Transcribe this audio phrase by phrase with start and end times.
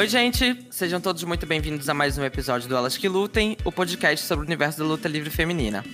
[0.00, 0.56] Oi, gente!
[0.70, 4.46] Sejam todos muito bem-vindos a mais um episódio do Elas que Lutem, o podcast sobre
[4.46, 5.84] o universo da luta livre feminina.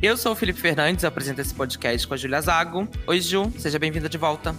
[0.00, 2.88] Eu sou o Felipe Fernandes, apresento esse podcast com a Julia Zago.
[3.06, 4.56] Oi, Ju, seja bem-vinda de volta.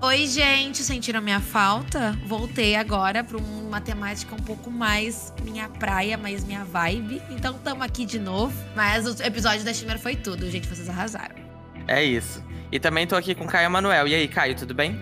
[0.00, 2.16] Oi, gente, sentiram minha falta?
[2.26, 7.20] Voltei agora para uma temática um pouco mais minha praia, mais minha vibe.
[7.30, 8.54] Então estamos aqui de novo.
[8.76, 11.34] Mas o episódio da Shimmer foi tudo, gente, vocês arrasaram.
[11.88, 12.40] É isso.
[12.70, 14.06] E também tô aqui com Caio Manuel.
[14.06, 14.96] E aí, Caio, tudo bem?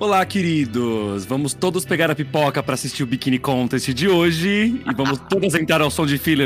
[0.00, 1.24] Olá, queridos!
[1.24, 5.54] Vamos todos pegar a pipoca para assistir o Bikini Contest de hoje e vamos todas
[5.54, 6.44] entrar ao som de filme.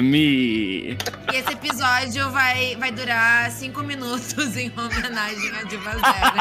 [0.93, 0.97] E
[1.33, 6.37] esse episódio vai, vai durar cinco minutos em homenagem a Diva Zero.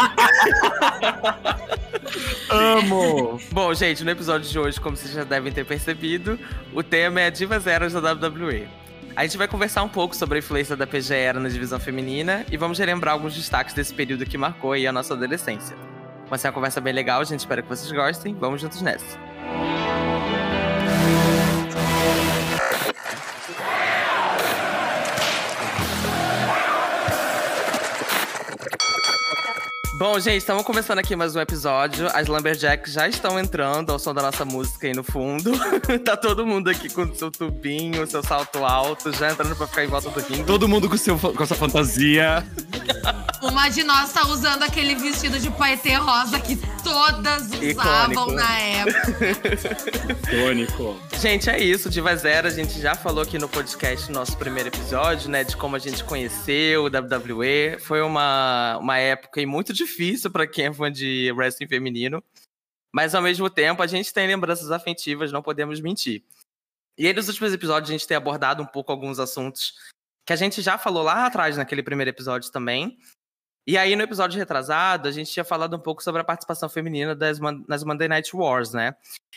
[2.50, 3.40] Amo!
[3.52, 6.38] Bom, gente, no episódio de hoje, como vocês já devem ter percebido,
[6.74, 8.68] o tema é Divas Eras da WWE.
[9.16, 12.46] A gente vai conversar um pouco sobre a influência da PG Era na divisão feminina
[12.52, 15.97] e vamos relembrar alguns destaques desse período que marcou aí a nossa adolescência.
[16.30, 17.40] Vai ser uma conversa bem legal, gente.
[17.40, 18.36] Espero que vocês gostem.
[18.36, 19.18] Vamos juntos nessa.
[29.98, 32.08] Bom, gente, estamos começando aqui mais um episódio.
[32.14, 35.52] As Lumberjacks já estão entrando ao som da nossa música aí no fundo.
[36.06, 39.88] tá todo mundo aqui com seu tubinho, seu salto alto, já entrando pra ficar em
[39.88, 40.44] volta do ringue.
[40.44, 42.46] Todo mundo com, seu, com sua fantasia.
[43.42, 48.32] Uma de nós tá usando aquele vestido de paetê rosa que todas usavam Icônico.
[48.34, 49.14] na época.
[50.32, 51.00] Icônico.
[51.20, 51.90] Gente, é isso.
[51.90, 55.44] Diva Zero, a gente já falou aqui no podcast, no nosso primeiro episódio, né?
[55.44, 57.80] De como a gente conheceu o WWE.
[57.80, 59.87] Foi uma, uma época muito difícil
[60.30, 62.24] para quem é fã de wrestling feminino.
[62.94, 66.24] Mas, ao mesmo tempo, a gente tem lembranças afetivas, não podemos mentir.
[66.98, 69.76] E aí, nos últimos episódios, a gente tem abordado um pouco alguns assuntos
[70.26, 72.98] que a gente já falou lá atrás, naquele primeiro episódio também.
[73.68, 77.14] E aí, no episódio retrasado, a gente tinha falado um pouco sobre a participação feminina
[77.14, 78.96] das, nas Monday Night Wars, né?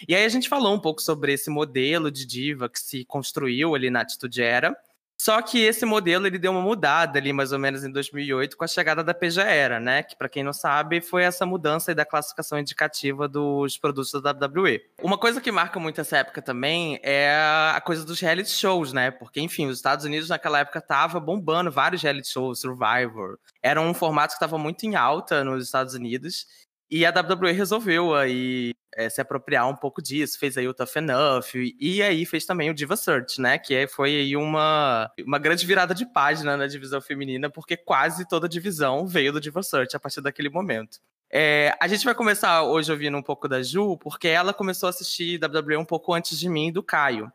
[0.08, 3.74] E aí a gente falou um pouco sobre esse modelo de diva que se construiu
[3.74, 4.76] ali na Atitude Era.
[5.22, 8.64] Só que esse modelo ele deu uma mudada ali mais ou menos em 2008 com
[8.64, 10.02] a chegada da PJ Era, né?
[10.02, 14.80] Que para quem não sabe foi essa mudança da classificação indicativa dos produtos da WWE.
[15.02, 19.10] Uma coisa que marca muito essa época também é a coisa dos reality shows, né?
[19.10, 23.38] Porque enfim, os Estados Unidos naquela época tava bombando vários reality shows, Survivor.
[23.62, 26.46] Era um formato que estava muito em alta nos Estados Unidos.
[26.90, 30.96] E a WWE resolveu aí é, se apropriar um pouco disso, fez aí o Tough
[30.96, 33.58] Enough, e aí fez também o Diva Search, né?
[33.58, 38.48] Que foi aí uma, uma grande virada de página na divisão feminina, porque quase toda
[38.48, 40.98] divisão veio do Diva Search a partir daquele momento.
[41.32, 44.90] É, a gente vai começar hoje ouvindo um pouco da Ju, porque ela começou a
[44.90, 47.32] assistir WWE um pouco antes de mim e do Caio.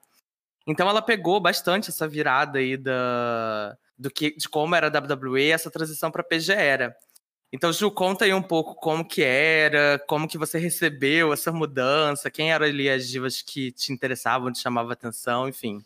[0.68, 5.50] Então ela pegou bastante essa virada aí da, do que, de como era a WWE,
[5.50, 6.96] essa transição para PG era.
[7.51, 12.31] Então, Ju, conta aí um pouco como que era, como que você recebeu essa mudança,
[12.31, 15.83] quem eram ali as divas que te interessavam, te chamavam atenção, enfim.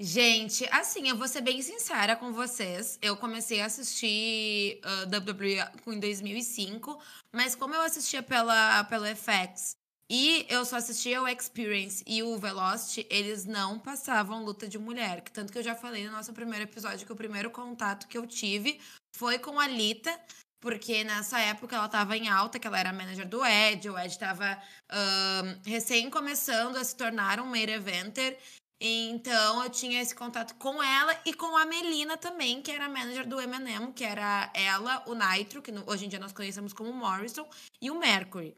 [0.00, 2.98] Gente, assim, eu vou ser bem sincera com vocês.
[3.00, 6.98] Eu comecei a assistir uh, WWE em 2005,
[7.32, 9.76] mas como eu assistia pela, pela FX
[10.10, 15.22] e eu só assistia o Experience e o Velocity, eles não passavam luta de mulher.
[15.32, 18.26] Tanto que eu já falei no nosso primeiro episódio que o primeiro contato que eu
[18.26, 18.80] tive
[19.16, 20.18] foi com a Lita,
[20.64, 24.08] porque nessa época ela estava em alta, que ela era manager do Ed, o Ed
[24.08, 24.58] estava
[24.90, 28.38] um, recém começando a se tornar um main eventer,
[28.80, 33.28] então eu tinha esse contato com ela e com a Melina também, que era manager
[33.28, 37.46] do Eminem, que era ela, o Nitro, que hoje em dia nós conhecemos como Morrison,
[37.78, 38.56] e o Mercury.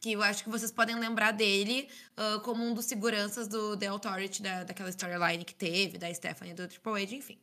[0.00, 1.86] Que eu acho que vocês podem lembrar dele
[2.16, 6.54] uh, como um dos seguranças do The Authority, da, daquela storyline que teve, da Stephanie
[6.54, 7.38] do Triple H, enfim.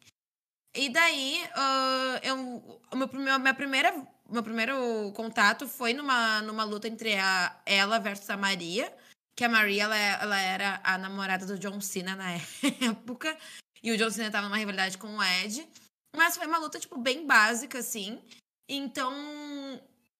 [0.76, 6.88] E daí, uh, eu, o meu, minha primeira, meu primeiro contato foi numa, numa luta
[6.88, 8.94] entre a, ela versus a Maria,
[9.36, 12.34] que a Maria ela, ela era a namorada do John Cena na
[12.88, 13.36] época,
[13.82, 15.68] e o John Cena tava numa rivalidade com o Ed.
[16.16, 18.20] Mas foi uma luta, tipo, bem básica, assim.
[18.68, 19.14] Então,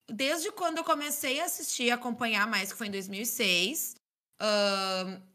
[0.08, 3.96] desde quando eu comecei a assistir, acompanhar mais, que foi em 2006,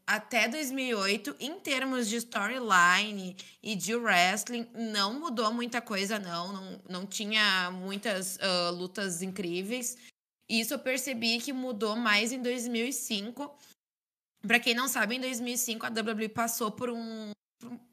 [0.07, 6.53] até 2008, em termos de storyline e de wrestling, não mudou muita coisa, não.
[6.53, 9.97] Não, não tinha muitas uh, lutas incríveis.
[10.49, 13.51] Isso eu percebi que mudou mais em 2005.
[14.47, 17.31] Para quem não sabe, em 2005 a WWE passou por um,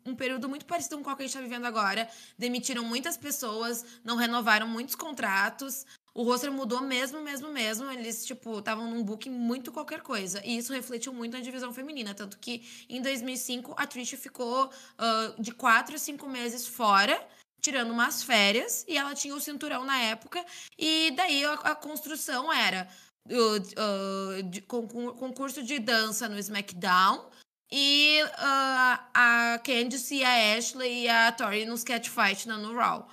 [0.04, 2.08] um período muito parecido com o que a gente está vivendo agora.
[2.36, 7.90] Demitiram muitas pessoas, não renovaram muitos contratos, o roster mudou mesmo, mesmo, mesmo.
[7.90, 10.42] Eles, tipo, estavam num booking muito qualquer coisa.
[10.44, 12.14] E isso refletiu muito na divisão feminina.
[12.14, 17.18] Tanto que em 2005 a Trish ficou uh, de quatro a cinco meses fora,
[17.60, 18.84] tirando umas férias.
[18.86, 20.44] E ela tinha o cinturão na época.
[20.78, 22.86] E daí a, a construção era.
[23.28, 27.30] uh, de, com, com, concurso de dança no SmackDown.
[27.74, 33.08] E uh, a Candice a Ashley e a Tori no Sketchfight no Raw.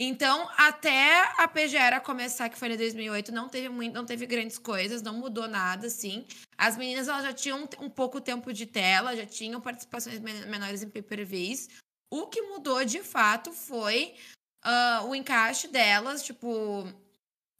[0.00, 4.56] Então, até a PGera começar, que foi em 2008, não teve, muito, não teve grandes
[4.56, 6.24] coisas, não mudou nada, assim.
[6.56, 10.88] As meninas elas já tinham um pouco tempo de tela, já tinham participações menores em
[10.88, 11.68] pay-per-views.
[12.08, 14.14] O que mudou, de fato, foi
[14.64, 16.86] uh, o encaixe delas, tipo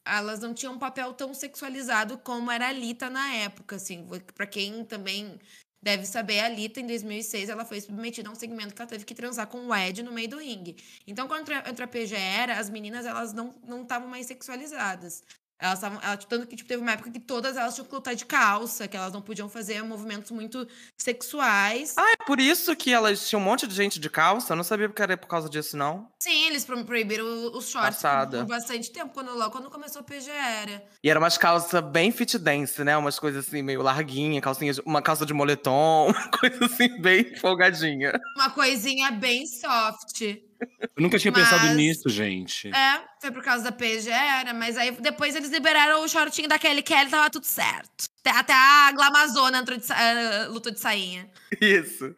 [0.06, 4.08] elas não tinham um papel tão sexualizado como era a Lita na época, assim.
[4.34, 5.38] Para quem também
[5.82, 9.04] deve saber, a Lita, em 2006, ela foi submetida a um segmento que ela teve
[9.04, 10.76] que transar com o Ed no meio do ringue.
[11.06, 15.22] Então, quando entra a PG era, as meninas, elas não estavam mais sexualizadas.
[15.58, 15.98] Elas estavam.
[16.02, 18.86] Ela, tanto que tipo, teve uma época que todas elas tinham que lutar de calça,
[18.86, 20.66] que elas não podiam fazer movimentos muito
[20.96, 21.94] sexuais.
[21.96, 24.52] Ah, é por isso que elas tinham um monte de gente de calça?
[24.52, 26.08] Eu não sabia que era por causa disso, não.
[26.20, 30.30] Sim, eles proibiram os shorts por, por, bastante tempo, quando, logo quando começou a PG
[30.30, 30.84] era.
[31.02, 32.96] E era umas calças bem fit dance, né?
[32.96, 38.12] Umas coisas assim, meio larguinha, calcinha, uma calça de moletom, uma coisa assim, bem folgadinha.
[38.36, 40.47] Uma coisinha bem soft.
[40.96, 42.68] Eu nunca tinha mas, pensado nisso, gente.
[42.68, 46.58] É, foi por causa da PG, era, mas aí depois eles liberaram o shortinho da
[46.58, 48.08] Kelly Kelly, tava tudo certo.
[48.20, 51.30] Até, até a Glamazona entrou de, uh, lutou de sainha.
[51.60, 52.14] Isso.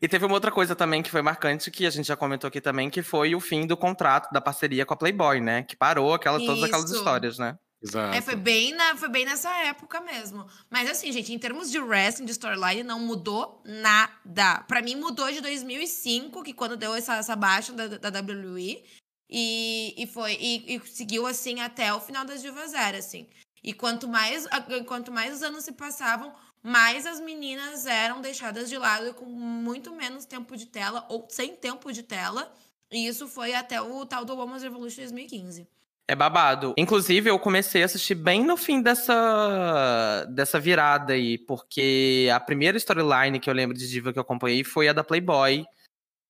[0.00, 2.60] E teve uma outra coisa também que foi marcante, que a gente já comentou aqui
[2.60, 5.62] também, que foi o fim do contrato da parceria com a Playboy, né?
[5.62, 7.56] Que parou aquela, todas aquelas histórias, né?
[7.82, 8.16] Exato.
[8.16, 10.46] É, foi bem, na, foi bem nessa época mesmo.
[10.70, 14.62] Mas assim, gente, em termos de wrestling, de storyline, não mudou nada.
[14.68, 18.84] Para mim, mudou de 2005, que quando deu essa, essa baixa da, da WWE.
[19.28, 23.26] E, e foi e, e, seguiu assim até o final das Divas Era, assim.
[23.64, 24.46] E quanto mais,
[24.86, 29.94] quanto mais os anos se passavam, mais as meninas eram deixadas de lado com muito
[29.94, 32.52] menos tempo de tela ou sem tempo de tela.
[32.90, 35.66] E isso foi até o tal do Women's Revolution 2015.
[36.12, 36.74] É babado.
[36.76, 42.76] Inclusive, eu comecei a assistir bem no fim dessa, dessa virada aí, porque a primeira
[42.76, 45.64] storyline que eu lembro de Diva que eu acompanhei foi a da Playboy,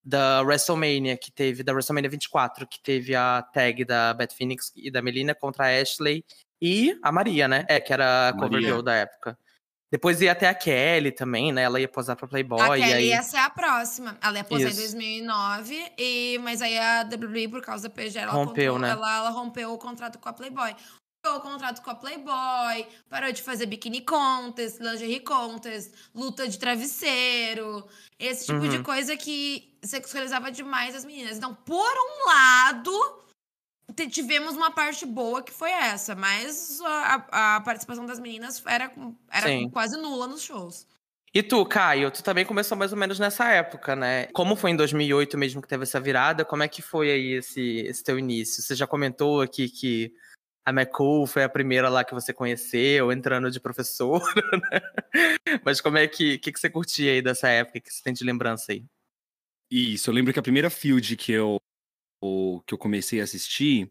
[0.05, 4.89] da WrestleMania, que teve, da WrestleMania 24, que teve a tag da Beth Phoenix e
[4.89, 6.25] da Melina contra a Ashley
[6.61, 7.67] e a Maria, né?
[7.69, 9.37] É, que era a cover girl da época.
[9.93, 11.65] Depois ia até a Kelly também, né?
[11.65, 12.59] Ela ia posar pra Playboy.
[12.63, 13.09] A Kelly aí...
[13.09, 14.17] ia ser a próxima.
[14.23, 14.81] Ela ia posar Isso.
[14.81, 16.41] em 2009, e...
[16.43, 18.89] mas aí a WWE, por causa da PG, ela, rompeu, comprou, né?
[18.89, 20.75] ela, ela rompeu o contrato com a Playboy.
[21.23, 26.59] Rompeu o contrato com a Playboy, parou de fazer biquíni contest, lingerie contest, luta de
[26.59, 27.87] travesseiro,
[28.19, 28.71] esse tipo uhum.
[28.71, 31.37] de coisa que sexualizava demais as meninas.
[31.37, 33.23] Então, por um lado
[34.11, 38.93] tivemos uma parte boa que foi essa, mas a, a participação das meninas era,
[39.31, 40.87] era quase nula nos shows.
[41.35, 44.27] E tu, Caio, tu também começou mais ou menos nessa época, né?
[44.35, 47.79] Como foi em 2008 mesmo que teve essa virada, como é que foi aí esse,
[47.87, 48.63] esse teu início?
[48.63, 50.13] Você já comentou aqui que
[50.65, 54.23] a McCool foi a primeira lá que você conheceu, entrando de professora,
[54.53, 55.59] né?
[55.65, 58.25] Mas como é que, que, que você curtia aí dessa época, que você tem de
[58.25, 58.85] lembrança aí?
[59.71, 61.59] Isso, eu lembro que a primeira field que eu
[62.67, 63.91] que eu comecei a assistir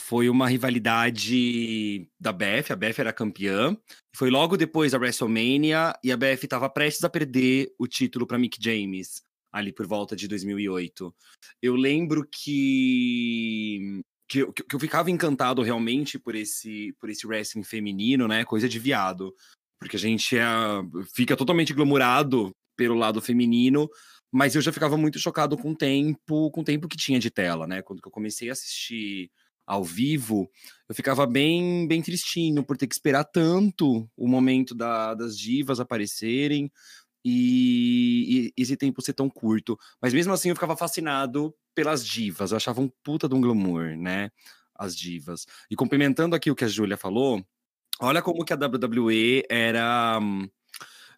[0.00, 3.76] foi uma rivalidade da BF, a BF era campeã.
[4.16, 8.38] Foi logo depois da WrestleMania e a BF estava prestes a perder o título para
[8.38, 9.22] Mick James,
[9.52, 11.14] ali por volta de 2008.
[11.62, 18.28] Eu lembro que que, que, eu ficava encantado realmente por esse por esse wrestling feminino,
[18.28, 18.44] né?
[18.44, 19.34] Coisa de viado.
[19.78, 20.44] Porque a gente é,
[21.14, 23.88] fica totalmente glamourado pelo lado feminino,
[24.32, 27.30] mas eu já ficava muito chocado com o tempo, com o tempo que tinha de
[27.30, 27.82] tela, né?
[27.82, 29.30] Quando eu comecei a assistir
[29.66, 30.50] ao vivo,
[30.88, 35.78] eu ficava bem, bem tristinho por ter que esperar tanto o momento da, das divas
[35.78, 36.70] aparecerem
[37.24, 39.78] e, e, esse tempo ser tão curto.
[40.00, 43.96] Mas mesmo assim eu ficava fascinado pelas divas, eu achava um puta de um glamour,
[43.96, 44.30] né?
[44.74, 45.46] As divas.
[45.70, 47.44] E complementando aqui o que a Júlia falou,
[48.00, 50.18] olha como que a WWE era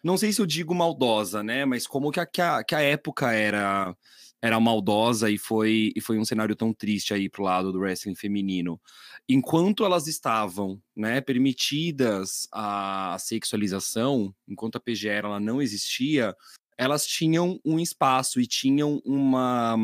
[0.03, 1.65] não sei se eu digo maldosa, né?
[1.65, 3.95] Mas como que a, que a, que a época era
[4.43, 8.13] era maldosa e foi, e foi um cenário tão triste aí pro lado do wrestling
[8.13, 8.77] feminino.
[9.27, 16.35] Enquanto elas estavam, né, permitidas a, sexualização, enquanto a PGR ela não existia,
[16.77, 19.77] elas tinham um espaço e tinham uma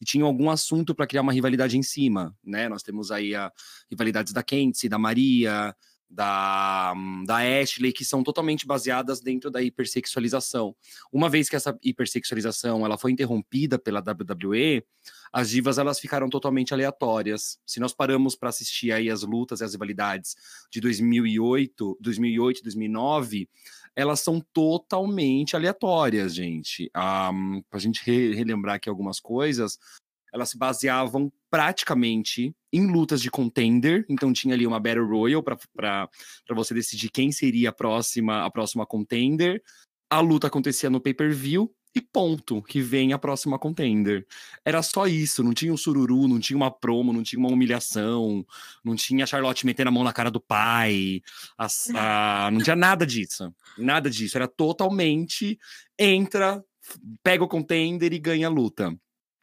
[0.00, 2.68] e tinham algum assunto para criar uma rivalidade em cima, né?
[2.68, 3.50] Nós temos aí a
[3.90, 5.74] rivalidades da Kenzie, da Maria,
[6.10, 6.92] da,
[7.24, 10.74] da Ashley, que são totalmente baseadas dentro da hipersexualização.
[11.12, 14.84] Uma vez que essa hipersexualização ela foi interrompida pela WWE,
[15.32, 17.58] as divas elas ficaram totalmente aleatórias.
[17.64, 20.34] Se nós paramos para assistir aí as lutas e as rivalidades
[20.70, 23.48] de 2008, 2008 2009,
[23.94, 26.90] elas são totalmente aleatórias, gente.
[26.96, 29.78] Um, para a gente re relembrar aqui algumas coisas,
[30.32, 36.08] elas se baseavam praticamente em lutas de contender, então tinha ali uma Battle Royale para
[36.50, 39.62] você decidir quem seria a próxima, a próxima contender.
[40.08, 44.24] A luta acontecia no pay-per-view e ponto, que vem a próxima contender.
[44.64, 48.46] Era só isso, não tinha um sururu, não tinha uma promo, não tinha uma humilhação,
[48.84, 51.20] não tinha a Charlotte metendo a mão na cara do pai,
[51.58, 55.58] a, a, não tinha nada disso, nada disso, era totalmente
[55.98, 56.62] entra,
[57.22, 58.96] pega o contender e ganha a luta.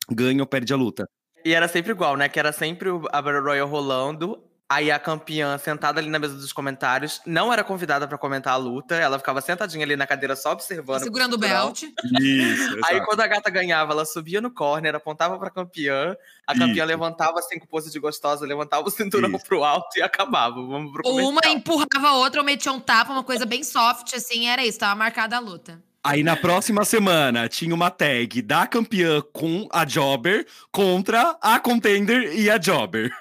[0.09, 1.07] Ganha ou perde a luta.
[1.45, 2.27] E era sempre igual, né?
[2.27, 6.51] Que era sempre a Battle Royale rolando, Aí a campeã, sentada ali na mesa dos
[6.51, 10.51] comentários, não era convidada para comentar a luta, ela ficava sentadinha ali na cadeira só
[10.51, 11.03] observando.
[11.03, 11.83] Segurando o belt.
[12.19, 12.77] Isso.
[12.83, 16.85] Aí quando a gata ganhava, ela subia no corner, apontava pra campeã, a campeã Isso.
[16.85, 19.45] levantava cinco poses de gostosa, levantava o cinturão Isso.
[19.45, 20.55] pro alto e acabava.
[20.55, 24.13] Vamos pro ou uma empurrava a outra, ou metia um tapa, uma coisa bem soft,
[24.15, 25.81] assim, era isso, tava marcada a luta.
[26.07, 32.33] Aí na próxima semana tinha uma tag da campeã com a Jobber contra a contender
[32.33, 33.11] e a Jobber.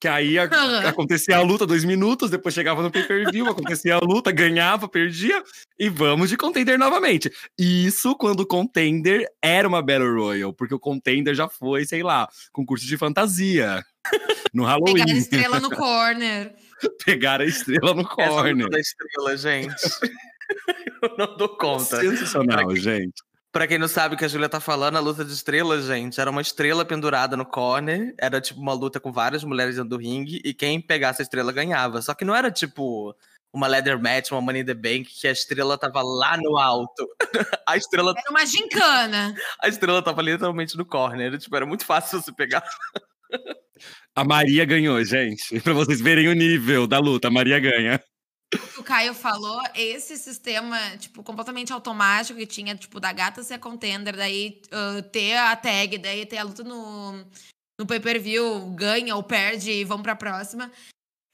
[0.00, 0.48] Que aí a,
[0.88, 5.40] acontecia a luta dois minutos, depois chegava no pay-per-view, acontecia a luta, ganhava, perdia,
[5.78, 7.30] e vamos de contender novamente.
[7.56, 12.28] Isso quando o contender era uma Battle Royale, porque o contender já foi, sei lá,
[12.50, 13.84] concurso de fantasia.
[14.52, 14.92] No Halloween.
[15.06, 16.54] Pegar a estrela no corner.
[17.06, 18.66] Pegar a estrela no corner.
[18.66, 19.74] Essa da estrela, gente.
[21.02, 22.00] Eu não dou conta.
[22.00, 23.22] Sensacional, gente.
[23.52, 26.18] Pra quem não sabe o que a Julia tá falando, a luta de estrelas, gente,
[26.18, 28.14] era uma estrela pendurada no corner.
[28.18, 30.40] Era tipo uma luta com várias mulheres dentro do ringue.
[30.42, 32.00] E quem pegasse a estrela ganhava.
[32.00, 33.14] Só que não era tipo
[33.52, 37.06] uma leather match, uma money in the bank, que a estrela tava lá no alto.
[37.68, 38.14] a estrela.
[38.16, 39.34] Era uma gincana.
[39.62, 41.36] a estrela tava literalmente no corner.
[41.36, 42.64] Tipo, era muito fácil você pegar.
[44.16, 45.60] a Maria ganhou, gente.
[45.60, 48.00] Pra vocês verem o nível da luta, a Maria ganha
[48.78, 54.16] o Caio falou, esse sistema, tipo, completamente automático que tinha, tipo, da gata ser contender,
[54.16, 57.24] daí uh, ter a tag, daí ter a luta no,
[57.78, 60.70] no pay-per-view, ganha ou perde e vão pra próxima.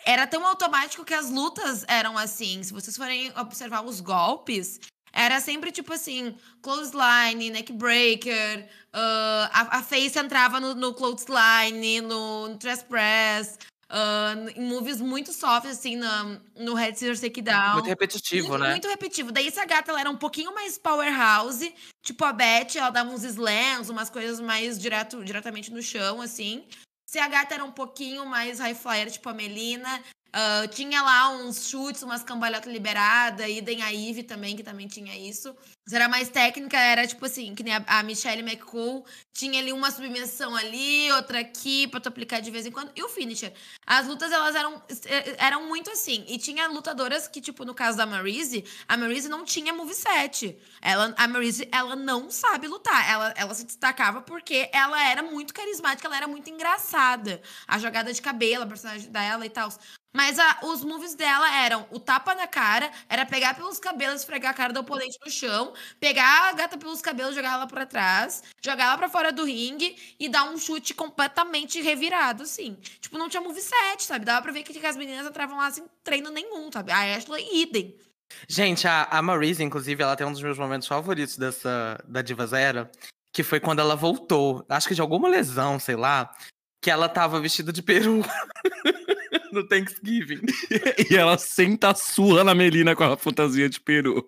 [0.04, 2.62] Era tão automático que as lutas eram assim.
[2.62, 4.80] Se vocês forem observar os golpes,
[5.12, 12.48] era sempre tipo assim: clothesline, neckbreaker, uh, a, a face entrava no, no clothesline, no,
[12.48, 12.58] no
[12.88, 13.58] press.
[13.90, 17.74] Uh, em movies muito soft, assim, no, no Head Scissors Takedown.
[17.74, 18.70] Muito repetitivo, muito, né?
[18.72, 19.32] Muito repetitivo.
[19.32, 21.74] Daí essa gata, ela era um pouquinho mais powerhouse.
[22.02, 26.66] Tipo a Beth, ela dava uns slams, umas coisas mais direto, diretamente no chão, assim.
[27.06, 31.30] Se a gata era um pouquinho mais high flyer, tipo a Melina, Uh, tinha lá
[31.30, 35.56] uns chutes, umas cambalhotas liberadas, tem a Eve também, que também tinha isso.
[35.86, 39.72] Se era mais técnica, era tipo assim, que nem a, a Michelle McCool tinha ali
[39.72, 42.90] uma submissão ali, outra aqui, pra tu aplicar de vez em quando.
[42.94, 43.54] E o finisher.
[43.86, 44.82] As lutas, elas eram,
[45.38, 46.24] eram muito assim.
[46.28, 50.58] E tinha lutadoras que, tipo, no caso da Maryse, a Maryse não tinha moveset.
[50.82, 53.08] Ela, a Maryse, ela não sabe lutar.
[53.08, 57.40] Ela, ela se destacava porque ela era muito carismática, ela era muito engraçada.
[57.66, 59.70] A jogada de cabelo, a personagem dela e tal.
[60.12, 64.52] Mas a, os moves dela eram o tapa na cara, era pegar pelos cabelos, esfregar
[64.52, 68.42] a cara do oponente no chão, pegar a gata pelos cabelos, jogar ela para trás,
[68.62, 72.76] jogar ela para fora do ringue e dar um chute completamente revirado, assim.
[73.00, 74.24] Tipo, não tinha moveset, sabe?
[74.24, 76.90] Dava pra ver que as meninas entravam lá sem treino nenhum, sabe?
[76.90, 77.94] A Ashley, idem.
[78.48, 79.20] Gente, a, a
[79.60, 82.88] inclusive, ela tem um dos meus momentos favoritos dessa da Diva Zero,
[83.32, 86.34] que foi quando ela voltou, acho que de alguma lesão, sei lá,
[86.82, 88.22] que ela tava vestida de peru.
[89.58, 90.40] no Thanksgiving.
[91.10, 94.24] e ela senta a sua na Melina com a fantasia de peru.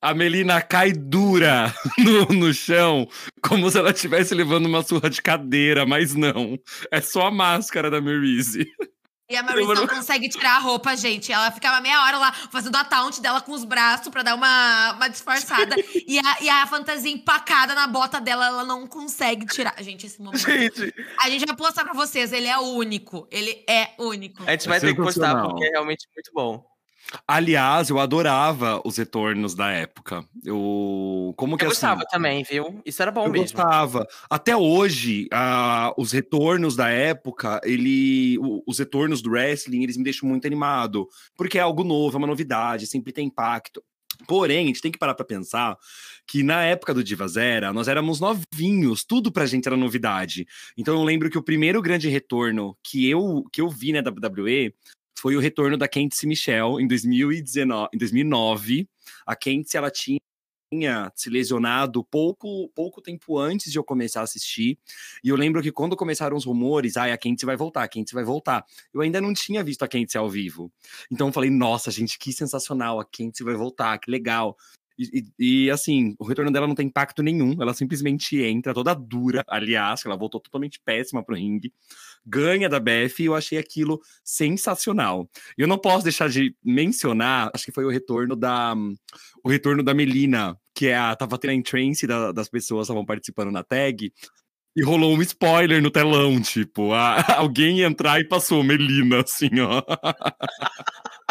[0.00, 3.08] A Melina cai dura no, no chão,
[3.42, 6.58] como se ela estivesse levando uma surra de cadeira, mas não.
[6.90, 8.66] É só a máscara da Maryse.
[9.30, 11.30] E a Maryse não consegue tirar a roupa, gente.
[11.30, 14.92] Ela ficava meia hora lá fazendo a taunt dela com os braços pra dar uma,
[14.92, 15.76] uma disfarçada.
[16.06, 19.74] e, a, e a fantasia empacada na bota dela, ela não consegue tirar.
[19.82, 20.38] Gente, esse momento.
[20.38, 20.94] Gente.
[21.20, 23.28] A gente vai postar pra vocês, ele é único.
[23.30, 24.42] Ele é único.
[24.46, 26.77] A gente vai é ter que postar porque é realmente muito bom.
[27.26, 30.24] Aliás, eu adorava os retornos da época.
[30.44, 32.80] Eu como que eu assim, gostava também, viu?
[32.84, 33.56] Isso era bom eu mesmo.
[33.56, 34.06] Gostava.
[34.28, 38.36] Até hoje, uh, os retornos da época, ele,
[38.66, 42.26] os retornos do wrestling, eles me deixam muito animado, porque é algo novo, é uma
[42.26, 43.82] novidade, sempre tem impacto.
[44.26, 45.76] Porém, a gente tem que parar para pensar
[46.26, 50.46] que na época do Divas Era, nós éramos novinhos, tudo pra gente era novidade.
[50.76, 54.74] Então eu lembro que o primeiro grande retorno que eu, que eu vi na WWE
[55.18, 58.88] foi o retorno da Candice Michelle em 2019, em 2009.
[59.26, 60.20] A Candice ela tinha
[61.14, 64.78] se lesionado pouco pouco tempo antes de eu começar a assistir.
[65.24, 67.88] E eu lembro que quando começaram os rumores, ai, ah, a Candice vai voltar, a
[67.88, 68.64] Candice vai voltar.
[68.94, 70.70] Eu ainda não tinha visto a Candice ao vivo.
[71.10, 74.56] Então eu falei, nossa, gente, que sensacional, a Candice vai voltar, que legal.
[74.98, 77.60] E, e, e, assim, o retorno dela não tem impacto nenhum.
[77.62, 81.72] Ela simplesmente entra toda dura, aliás, ela voltou totalmente péssima pro ringue.
[82.28, 82.78] Ganha da
[83.18, 85.28] e eu achei aquilo sensacional.
[85.56, 88.74] Eu não posso deixar de mencionar, acho que foi o retorno da
[89.42, 92.92] o retorno da Melina, que é a tava tendo a entrance da, das pessoas que
[92.92, 94.12] estavam participando na tag.
[94.76, 99.82] E rolou um spoiler no telão, tipo, a, alguém entrar e passou Melina, assim, ó.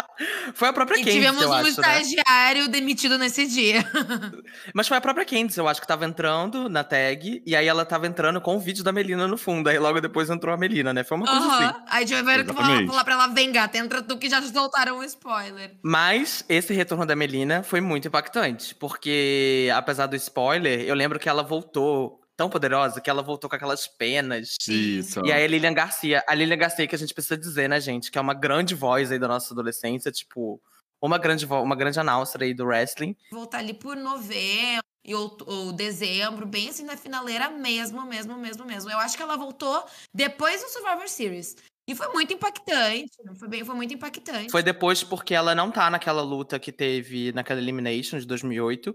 [0.54, 1.70] Foi a própria Candice, tivemos um acho, né?
[1.70, 2.68] estagiário né?
[2.68, 3.84] demitido nesse dia.
[4.74, 7.84] Mas foi a própria Candice, eu acho que tava entrando na tag, e aí ela
[7.84, 10.92] tava entrando com o vídeo da Melina no fundo, aí logo depois entrou a Melina,
[10.92, 11.04] né?
[11.04, 11.80] Foi uma coisa assim.
[11.88, 15.04] Aí tiveram que falar, falar pra ela, vem gata, entra tu que já soltaram um
[15.04, 15.76] spoiler.
[15.82, 21.28] Mas esse retorno da Melina foi muito impactante, porque apesar do spoiler, eu lembro que
[21.28, 24.54] ela voltou tão poderosa que ela voltou com aquelas penas.
[24.68, 25.20] Isso.
[25.26, 28.12] E aí a Lilian Garcia, a Lilian Garcia que a gente precisa dizer, né, gente,
[28.12, 30.62] que é uma grande voz aí da nossa adolescência, tipo,
[31.02, 33.16] uma grande uma grande announcer aí do wrestling.
[33.32, 38.64] Voltar ali por novembro e ou, ou dezembro, bem assim na finaleira mesmo, mesmo, mesmo,
[38.64, 38.88] mesmo.
[38.88, 41.56] Eu acho que ela voltou depois do Survivor Series.
[41.88, 43.10] E foi muito impactante.
[43.36, 44.52] Foi, bem, foi muito impactante.
[44.52, 48.94] Foi depois porque ela não tá naquela luta que teve naquela Elimination de 2008.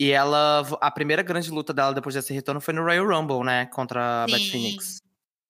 [0.00, 3.66] E ela, a primeira grande luta dela depois desse retorno foi no Royal Rumble, né?
[3.66, 5.00] Contra a Beth Phoenix.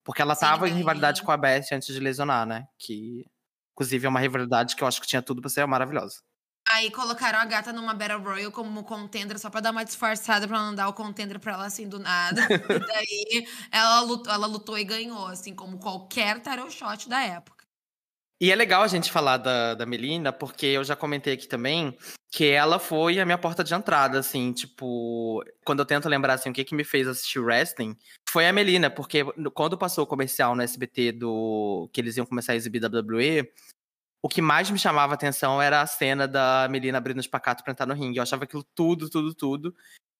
[0.02, 2.66] Porque ela Sim, tava em rivalidade com a Beth antes de lesionar, né?
[2.78, 3.26] Que,
[3.74, 6.22] inclusive, é uma rivalidade que eu acho que tinha tudo pra ser maravilhosa.
[6.70, 10.58] Aí colocaram a gata numa Battle Royal como contender, só pra dar uma disfarçada pra
[10.58, 12.40] não dar o contender pra ela assim do nada.
[12.70, 17.57] e daí ela lutou, ela lutou e ganhou, assim, como qualquer tarot shot da época.
[18.40, 21.96] E é legal a gente falar da, da Melina, porque eu já comentei aqui também
[22.30, 26.50] que ela foi a minha porta de entrada, assim, tipo, quando eu tento lembrar, assim,
[26.50, 27.96] o que que me fez assistir wrestling,
[28.30, 32.52] foi a Melina, porque quando passou o comercial no SBT do que eles iam começar
[32.52, 33.50] a exibir WWE,
[34.22, 37.72] o que mais me chamava atenção era a cena da Melina abrindo o espacato pra
[37.72, 38.18] entrar no ringue.
[38.18, 39.74] Eu achava aquilo tudo, tudo, tudo.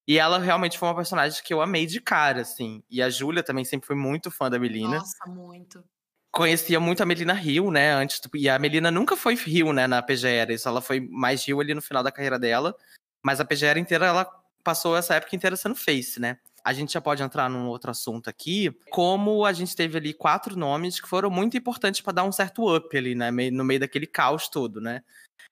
[0.07, 2.83] E ela realmente foi uma personagem que eu amei de cara, assim.
[2.89, 4.99] E a Júlia também sempre foi muito fã da Melina.
[4.99, 5.85] Nossa, muito
[6.31, 7.93] conhecia muito a Melina Rio, né?
[7.93, 10.53] Antes, e a Melina nunca foi Rio, né, na PGR.
[10.53, 12.75] Isso ela foi mais Rio ali no final da carreira dela.
[13.23, 14.25] Mas a PGR inteira, ela
[14.63, 16.39] passou essa época inteira sendo Face, né?
[16.65, 20.57] A gente já pode entrar num outro assunto aqui, como a gente teve ali quatro
[20.57, 23.31] nomes que foram muito importantes para dar um certo up ali, né?
[23.31, 25.03] No meio daquele caos todo, né?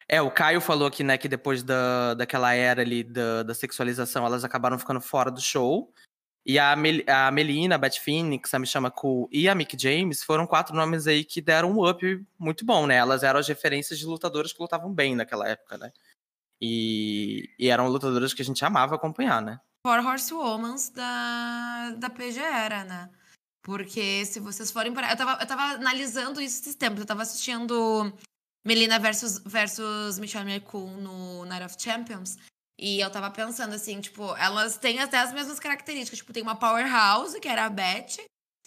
[0.09, 4.25] É, o Caio falou aqui, né, que depois da, daquela era ali da, da sexualização,
[4.25, 5.93] elas acabaram ficando fora do show.
[6.49, 10.23] E a, Mel a Melina, a Beth Phoenix, a Michama Cool e a Mick James
[10.23, 12.95] foram quatro nomes aí que deram um up muito bom, né?
[12.95, 15.93] Elas eram as referências de lutadoras que lutavam bem naquela época, né?
[16.61, 19.59] E, e eram lutadoras que a gente amava acompanhar, né?
[19.85, 23.11] Four Horsewomans da, da PGera, né?
[23.61, 25.11] Porque se vocês forem para.
[25.11, 27.01] Eu tava, eu tava analisando isso esses tempos.
[27.01, 28.13] Eu tava assistindo
[28.65, 32.39] Melina versus, versus Michelle McCool no Night of Champions.
[32.79, 36.19] E eu tava pensando assim, tipo, elas têm até as mesmas características.
[36.19, 38.17] Tipo, tem uma powerhouse, que era a Beth,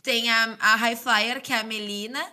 [0.01, 2.25] tem a, a high flyer, que é a Melina,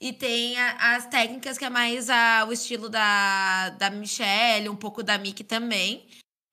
[0.00, 4.76] e tem a, as técnicas, que é mais a, o estilo da, da Michelle, um
[4.76, 6.06] pouco da Mickey também.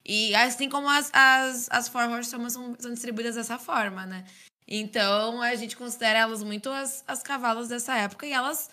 [0.06, 4.26] E assim como as, as, as Horsewomen são, são distribuídas dessa forma, né?
[4.68, 8.70] Então a gente considera elas muito as, as cavalas dessa época e elas,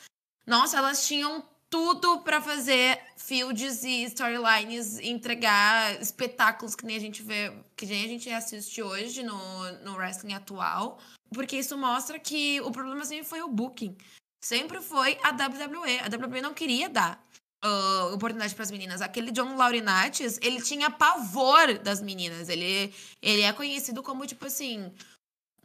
[0.47, 7.23] nossa, elas tinham tudo para fazer fields e storylines, entregar espetáculos que nem a gente
[7.23, 10.99] vê, que nem a gente assiste hoje no, no wrestling atual,
[11.33, 13.97] porque isso mostra que o problema sempre foi o booking.
[14.45, 15.99] Sempre foi a WWE.
[15.99, 17.21] A WWE não queria dar
[17.65, 19.01] uh, oportunidade para as meninas.
[19.01, 22.49] Aquele John Laurinaitis, ele tinha pavor das meninas.
[22.49, 24.93] Ele, ele é conhecido como, tipo assim,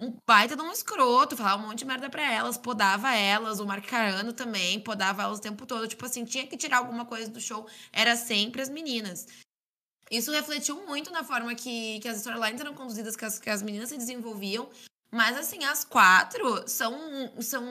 [0.01, 3.65] um baita de um escroto, falava um monte de merda pra elas, podava elas, o
[3.67, 5.87] Mark Carano também, podava elas o tempo todo.
[5.87, 9.27] Tipo assim, tinha que tirar alguma coisa do show, era sempre as meninas.
[10.09, 13.61] Isso refletiu muito na forma que, que as storylines eram conduzidas, que as, que as
[13.61, 14.69] meninas se desenvolviam.
[15.11, 16.93] Mas, assim, as quatro são,
[17.39, 17.63] são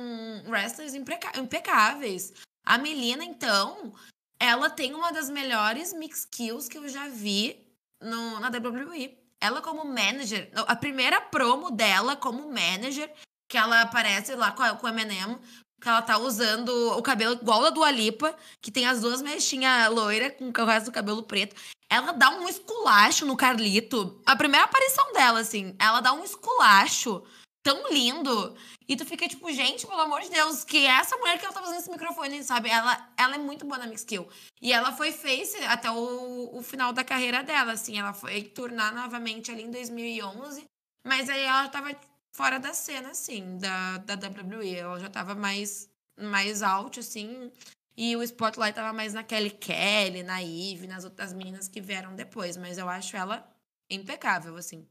[0.47, 2.33] wrestlers impecáveis.
[2.65, 3.93] A Melina, então,
[4.39, 7.59] ela tem uma das melhores mix kills que eu já vi
[8.01, 13.11] no, na WWE ela como manager, a primeira promo dela como manager,
[13.49, 15.39] que ela aparece lá com, a, com o Eminem,
[15.81, 19.91] que ela tá usando o cabelo igual a do Alipa, que tem as duas mechinhas
[19.91, 21.57] loiras com o resto do cabelo preto.
[21.89, 24.21] Ela dá um esculacho no Carlito.
[24.27, 27.25] A primeira aparição dela, assim, ela dá um esculacho
[27.63, 28.57] tão lindo.
[28.89, 31.55] E tu fica tipo, gente, pelo amor de Deus, que é essa mulher que ela
[31.55, 32.69] tá fazendo esse microfone, sabe?
[32.69, 34.29] Ela, ela é muito boa na mix skill.
[34.61, 37.99] E ela foi face até o, o final da carreira dela, assim.
[37.99, 40.65] Ela foi turnar novamente ali em 2011.
[41.05, 41.95] Mas aí ela tava
[42.33, 44.75] fora da cena, assim, da, da WWE.
[44.75, 47.51] Ela já tava mais, mais alto, assim.
[47.97, 52.15] E o spotlight tava mais na Kelly Kelly, na Eve, nas outras meninas que vieram
[52.15, 52.57] depois.
[52.57, 53.47] Mas eu acho ela
[53.91, 54.87] impecável, assim.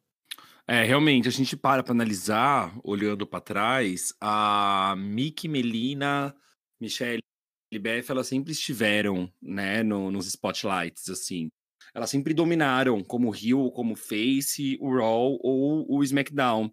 [0.71, 6.35] É, realmente, a gente para pra analisar, olhando pra trás, a Mickey, Melina,
[6.79, 7.23] Michelle
[7.73, 11.49] e elas sempre estiveram, né, no, nos spotlights, assim.
[11.91, 16.71] Elas sempre dominaram, como Rio, como Face, o Raw ou o SmackDown.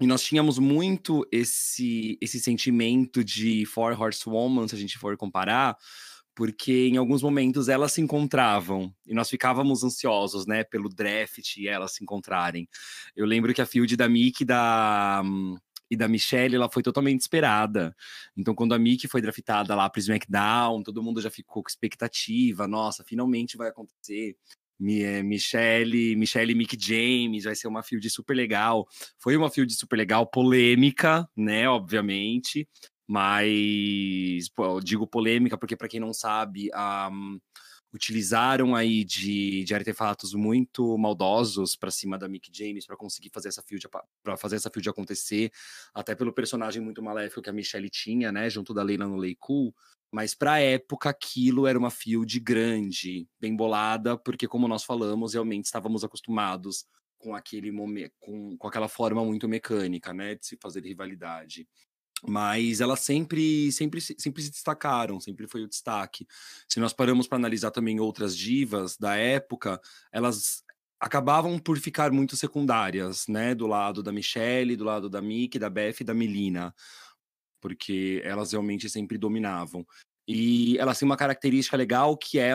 [0.00, 5.76] E nós tínhamos muito esse, esse sentimento de Four Horsewoman, se a gente for comparar,
[6.38, 11.66] porque em alguns momentos elas se encontravam e nós ficávamos ansiosos, né, pelo draft e
[11.66, 12.68] elas se encontrarem.
[13.16, 15.20] Eu lembro que a field da Mickey da
[15.90, 17.92] e da Michelle, ela foi totalmente esperada.
[18.36, 22.68] Então, quando a Mickey foi draftada lá para SmackDown, todo mundo já ficou com expectativa.
[22.68, 24.36] Nossa, finalmente vai acontecer.
[24.80, 28.86] Eh, Michelle, Michelle e Mick James, vai ser uma field super legal.
[29.18, 32.68] Foi uma field super legal, polêmica, né, obviamente,
[33.08, 36.70] mas pô, digo polêmica porque para quem não sabe,
[37.10, 37.40] um,
[37.92, 43.48] utilizaram aí de, de artefatos muito maldosos para cima da Mick James para conseguir fazer
[43.48, 43.88] essa field
[44.22, 45.50] para fazer essa field acontecer,
[45.94, 49.36] até pelo personagem muito maléfico que a Michelle tinha, né, junto da Leila no Lei
[49.38, 49.74] Cool.
[50.10, 55.66] Mas para época aquilo era uma field grande, bem bolada, porque como nós falamos, realmente
[55.66, 56.86] estávamos acostumados
[57.18, 61.66] com aquele momento, com, com aquela forma muito mecânica, né, de se fazer rivalidade.
[62.26, 66.26] Mas elas sempre, sempre, sempre se destacaram, sempre foi o destaque.
[66.68, 69.80] Se nós paramos para analisar também outras divas da época,
[70.12, 70.64] elas
[71.00, 73.54] acabavam por ficar muito secundárias, né?
[73.54, 76.74] Do lado da Michelle, do lado da Mickey, da Beth e da Melina
[77.60, 79.86] porque elas realmente sempre dominavam.
[80.26, 82.54] E elas têm uma característica legal que é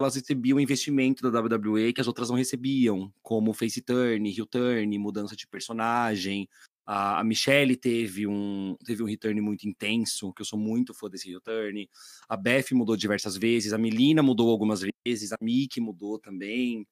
[0.00, 4.96] elas recebiam investimento da WWE que as outras não recebiam, como face turn, heel turn,
[4.96, 6.48] mudança de personagem.
[6.90, 11.30] A, Michelle teve um, teve um return muito intenso, que eu sou muito fã desse
[11.30, 11.88] return.
[12.28, 16.86] A Beth mudou diversas vezes, a Melina mudou algumas vezes, a Mickey mudou também.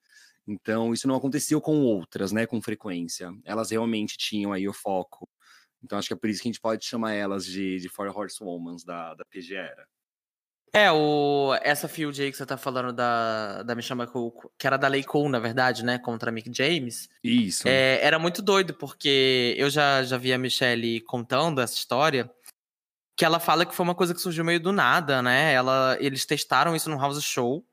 [0.47, 3.33] Então, isso não aconteceu com outras, né, com frequência.
[3.43, 5.27] Elas realmente tinham aí o foco
[5.83, 8.15] então acho que é por isso que a gente pode chamar elas de, de Four
[8.15, 9.87] Horsewomen da, da PG Era.
[10.73, 14.77] É, o, essa field aí que você tá falando da, da Michelle McCool, que era
[14.77, 15.97] da Lei Cole, na verdade, né?
[15.97, 17.09] Contra a Mick James.
[17.23, 17.67] Isso.
[17.67, 22.29] É, era muito doido, porque eu já, já vi a Michelle contando essa história,
[23.15, 25.53] que ela fala que foi uma coisa que surgiu meio do nada, né?
[25.53, 27.65] Ela, eles testaram isso no House Show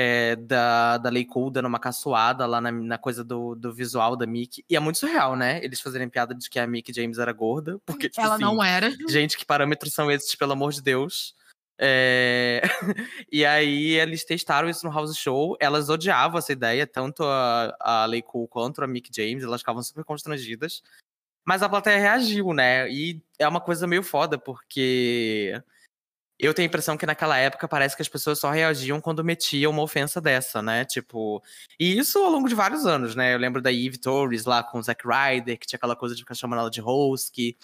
[0.00, 4.14] é, da, da Lei Cool dando uma caçoada lá na, na coisa do, do visual
[4.16, 4.64] da Mickey.
[4.70, 5.58] E é muito surreal, né?
[5.64, 7.80] Eles fazerem piada de que a Mickey James era gorda.
[7.84, 8.92] Porque, tipo, Ela assim, não era.
[9.08, 11.34] Gente, que parâmetros são esses, pelo amor de Deus?
[11.78, 12.60] É...
[13.30, 15.56] e aí eles testaram isso no House Show.
[15.60, 19.44] Elas odiavam essa ideia, tanto a, a Lei Cool quanto a Mickey James.
[19.44, 20.82] Elas ficavam super constrangidas.
[21.46, 22.90] Mas a plateia reagiu, né?
[22.90, 25.54] E é uma coisa meio foda, porque
[26.38, 29.72] eu tenho a impressão que naquela época parece que as pessoas só reagiam quando metiam
[29.72, 30.84] uma ofensa dessa, né?
[30.84, 31.42] Tipo.
[31.80, 33.34] E isso ao longo de vários anos, né?
[33.34, 36.22] Eu lembro da Eve Torres lá com o Zack Ryder, que tinha aquela coisa de
[36.22, 37.56] ficar chamando ela de Hosky.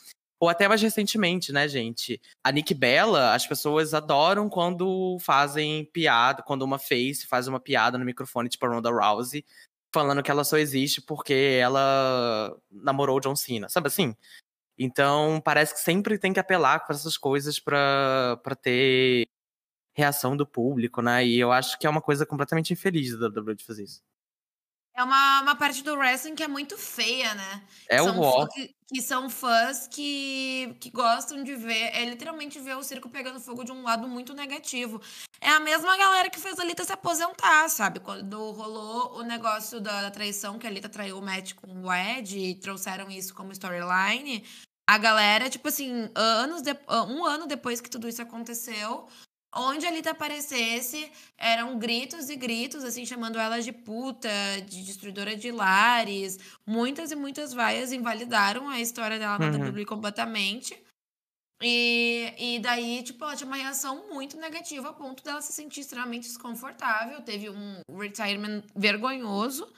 [0.45, 2.21] Ou até mais recentemente, né, gente?
[2.45, 7.97] A Nick Bella, as pessoas adoram quando fazem piada, quando uma face faz uma piada
[7.97, 9.43] no microfone, tipo a Ronda Rousey,
[9.91, 14.15] falando que ela só existe porque ela namorou John Cena, sabe assim?
[14.79, 19.27] Então, parece que sempre tem que apelar para essas coisas para ter
[19.97, 21.25] reação do público, né?
[21.25, 24.03] E eu acho que é uma coisa completamente infeliz da WWE de fazer isso.
[24.97, 27.63] É uma, uma parte do wrestling que é muito feia, né?
[27.89, 28.49] É são o Raw.
[28.49, 33.41] Que, que, são fãs que, que gostam de ver, é literalmente ver o circo pegando
[33.41, 35.03] fogo de um lado muito negativo.
[35.41, 37.99] É a mesma galera que fez a Lita se aposentar, sabe?
[37.99, 41.93] Quando rolou o negócio da, da traição, que a Lita traiu o match com o
[41.93, 44.45] Ed e trouxeram isso como storyline.
[44.87, 46.71] A galera, tipo assim, anos de,
[47.09, 49.09] um ano depois que tudo isso aconteceu,
[49.57, 54.29] Onde a Lita aparecesse, eram gritos e gritos, assim, chamando ela de puta,
[54.67, 56.39] de destruidora de lares.
[56.67, 59.71] Muitas e muitas vaias invalidaram a história dela na uhum.
[59.71, 60.77] WWE completamente.
[61.63, 65.81] E, e daí, tipo, ela tinha uma reação muito negativa, a ponto dela se sentir
[65.81, 67.23] extremamente desconfortável.
[67.23, 69.73] Teve um retirement vergonhoso.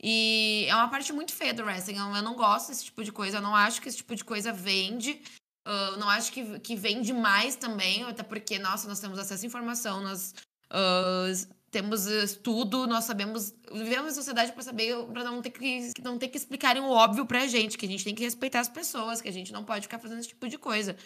[0.00, 1.98] E é uma parte muito feia do wrestling.
[1.98, 3.38] Eu não gosto desse tipo de coisa.
[3.38, 5.20] Eu não acho que esse tipo de coisa vende.
[5.68, 9.46] Uh, não acho que, que vem demais também, até porque, nossa, nós temos acesso à
[9.46, 10.34] informação, nós
[10.72, 12.06] uh, temos
[12.42, 16.38] tudo, nós sabemos, vivemos em sociedade para saber, para não ter que não ter que
[16.38, 19.32] explicarem o óbvio pra gente, que a gente tem que respeitar as pessoas, que a
[19.32, 20.96] gente não pode ficar fazendo esse tipo de coisa.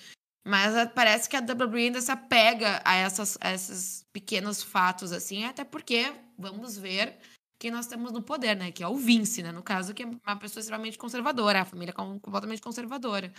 [0.46, 5.10] Mas uh, parece que a WWE ainda se apega a, essas, a esses pequenos fatos,
[5.10, 7.18] assim, até porque, vamos ver,
[7.58, 8.70] quem nós temos no poder, né?
[8.70, 9.50] Que é o Vince, né?
[9.50, 13.32] No caso, que é uma pessoa extremamente conservadora, a família completamente conservadora.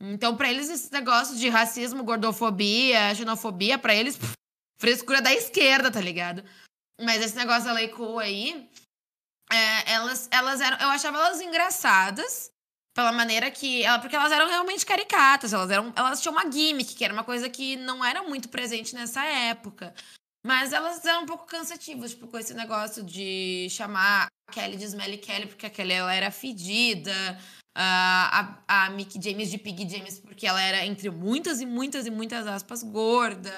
[0.00, 4.32] Então, pra eles, esse negócio de racismo, gordofobia, xenofobia, pra eles, pff,
[4.78, 6.44] frescura da esquerda, tá ligado?
[7.00, 8.68] Mas esse negócio da Lei Cool aí,
[9.50, 10.78] é, elas, elas eram.
[10.78, 12.50] Eu achava elas engraçadas
[12.94, 13.82] pela maneira que.
[13.82, 17.24] Ela, porque elas eram realmente caricatas, elas, eram, elas tinham uma gimmick, que era uma
[17.24, 19.94] coisa que não era muito presente nessa época.
[20.44, 24.84] Mas elas eram um pouco cansativas, tipo, com esse negócio de chamar a Kelly de
[24.84, 27.12] Smelly Kelly, porque a Kelly ela era fedida,
[27.78, 32.10] a, a Mickey James de Pig James, porque ela era, entre muitas e muitas e
[32.10, 33.52] muitas aspas, gorda.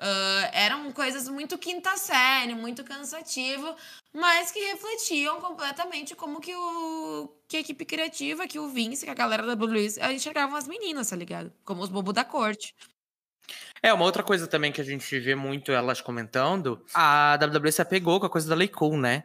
[0.00, 3.76] Uh, eram coisas muito quinta série, muito cansativo,
[4.12, 9.10] mas que refletiam completamente como que, o, que a equipe criativa, que o Vince, que
[9.10, 11.52] a galera da Blue enxergavam as meninas, tá ligado?
[11.64, 12.74] Como os bobos da corte.
[13.82, 17.82] É, uma outra coisa também que a gente vê muito elas comentando, a WWE se
[17.82, 19.24] apegou com a coisa da Lei Cool, né?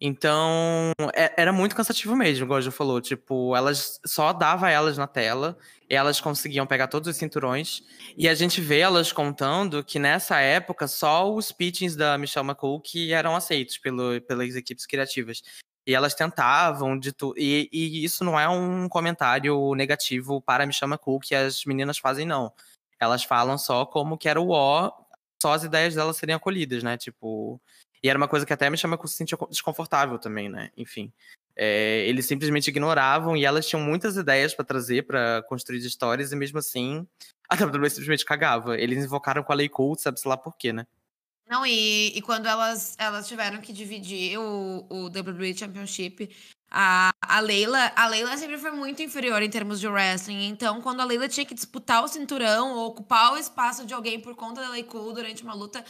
[0.00, 3.00] Então, é, era muito cansativo mesmo, igual já falou.
[3.00, 5.58] Tipo, elas só dava elas na tela,
[5.90, 7.82] elas conseguiam pegar todos os cinturões.
[8.16, 12.80] E a gente vê elas contando que nessa época só os pitchings da Michelle McCool
[12.80, 15.42] que eram aceitos pelo, pelas equipes criativas.
[15.84, 17.34] E elas tentavam de tudo.
[17.36, 22.26] E, e, isso não é um comentário negativo para Michelle McCool que as meninas fazem,
[22.26, 22.52] não.
[23.00, 24.92] Elas falam só como que era o ó,
[25.40, 26.96] só as ideias delas serem acolhidas, né?
[26.96, 27.60] Tipo,
[28.02, 30.70] e era uma coisa que até me chama se sentia desconfortável também, né?
[30.76, 31.12] Enfim.
[31.56, 36.36] É, eles simplesmente ignoravam e elas tinham muitas ideias para trazer, para construir histórias, e
[36.36, 37.06] mesmo assim,
[37.48, 38.78] a WWE simplesmente cagava.
[38.78, 40.86] Eles invocaram com a Lei Cold, sabe-se lá por quê, né?
[41.48, 46.30] Não, e, e quando elas, elas tiveram que dividir o, o WWE Championship,
[46.70, 50.46] a, a Leila, a Leila sempre foi muito inferior em termos de wrestling.
[50.46, 54.20] Então, quando a Leila tinha que disputar o cinturão ou ocupar o espaço de alguém
[54.20, 55.82] por conta da Lei Cool durante uma luta,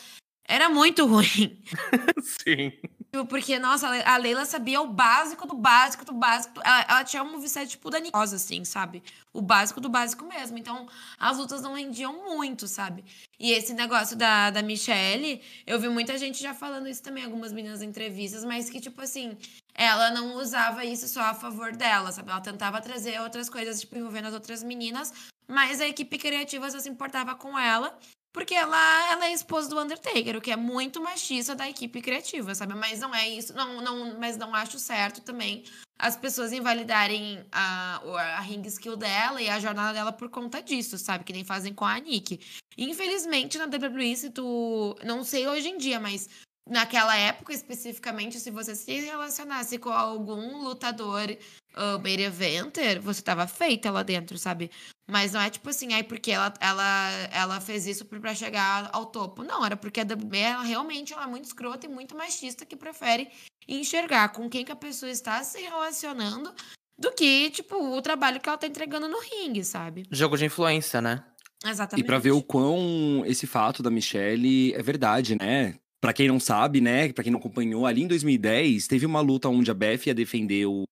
[0.49, 1.63] era muito ruim.
[2.43, 2.73] Sim.
[3.13, 6.59] Tipo, porque, nossa, a Leila sabia o básico do básico do básico.
[6.65, 9.03] Ela, ela tinha um moveset, tipo, da Nicosa, assim, sabe?
[9.31, 10.57] O básico do básico mesmo.
[10.57, 13.05] Então, as lutas não rendiam muito, sabe?
[13.39, 17.53] E esse negócio da, da Michelle, eu vi muita gente já falando isso também, algumas
[17.53, 19.37] meninas em entrevistas, mas que, tipo assim,
[19.75, 22.31] ela não usava isso só a favor dela, sabe?
[22.31, 25.13] Ela tentava trazer outras coisas, tipo, envolvendo as outras meninas,
[25.47, 27.99] mas a equipe criativa só se importava com ela
[28.39, 32.55] porque ela, ela é esposa do Undertaker, o que é muito machista da equipe criativa,
[32.55, 32.73] sabe?
[32.73, 35.65] Mas não é isso, não, não, mas não acho certo também
[35.99, 38.01] as pessoas invalidarem a,
[38.37, 41.25] a ring skill dela e a jornada dela por conta disso, sabe?
[41.25, 42.39] Que nem fazem com a Nick.
[42.77, 44.97] Infelizmente, na WWE, se tu.
[45.05, 46.29] Não sei hoje em dia, mas
[46.69, 51.37] naquela época especificamente, se você se relacionasse com algum lutador
[51.77, 54.71] uh, main eventer, você tava feita lá dentro, sabe?
[55.11, 59.07] Mas não é tipo assim, aí porque ela, ela, ela fez isso para chegar ao
[59.07, 59.43] topo.
[59.43, 62.77] Não, era porque a WWE ela, realmente ela é muito escrota e muito machista que
[62.77, 63.29] prefere
[63.67, 66.53] enxergar com quem que a pessoa está se relacionando
[66.99, 70.05] do que, tipo, o trabalho que ela tá entregando no ringue, sabe?
[70.11, 71.25] Jogo de influência, né?
[71.65, 72.05] Exatamente.
[72.05, 75.75] E para ver o quão esse fato da Michelle é verdade, né?
[76.01, 79.49] Para quem não sabe, né, para quem não acompanhou, ali em 2010 teve uma luta
[79.49, 80.85] onde a Beth ia defender o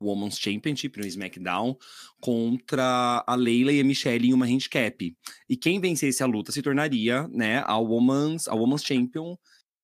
[0.00, 1.76] Women's Championship no SmackDown
[2.20, 5.16] contra a Leila e a Michelle em uma handicap.
[5.48, 9.36] E quem vencesse a luta se tornaria, né, a Women's, a Women's Champion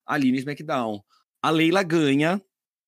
[0.07, 1.03] ali no SmackDown.
[1.43, 2.41] A Leila ganha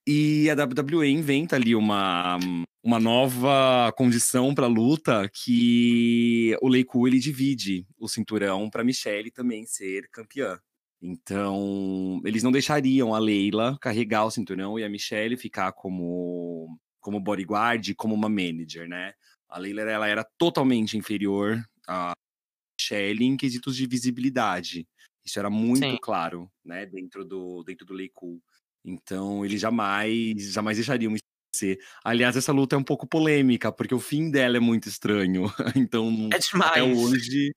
[0.06, 2.38] e a WWE inventa ali uma,
[2.82, 9.30] uma nova condição para a luta que o Leiku ele divide o cinturão para Michelle
[9.30, 10.60] também ser campeã.
[11.02, 17.18] Então, eles não deixariam a Leila carregar o cinturão e a Michelle ficar como como
[17.18, 19.12] bodyguard, como uma manager, né?
[19.48, 22.12] A Leila ela era totalmente inferior a
[22.80, 24.86] Michelle em quesitos de visibilidade.
[25.24, 25.98] Isso era muito Sim.
[26.00, 28.40] claro, né, dentro do dentro do Lei Cool.
[28.84, 31.14] Então, eles jamais jamais deixariam
[31.54, 31.80] ser.
[32.04, 35.44] Aliás, essa luta é um pouco polêmica, porque o fim dela é muito estranho.
[35.76, 36.70] então, é demais.
[36.70, 37.52] até hoje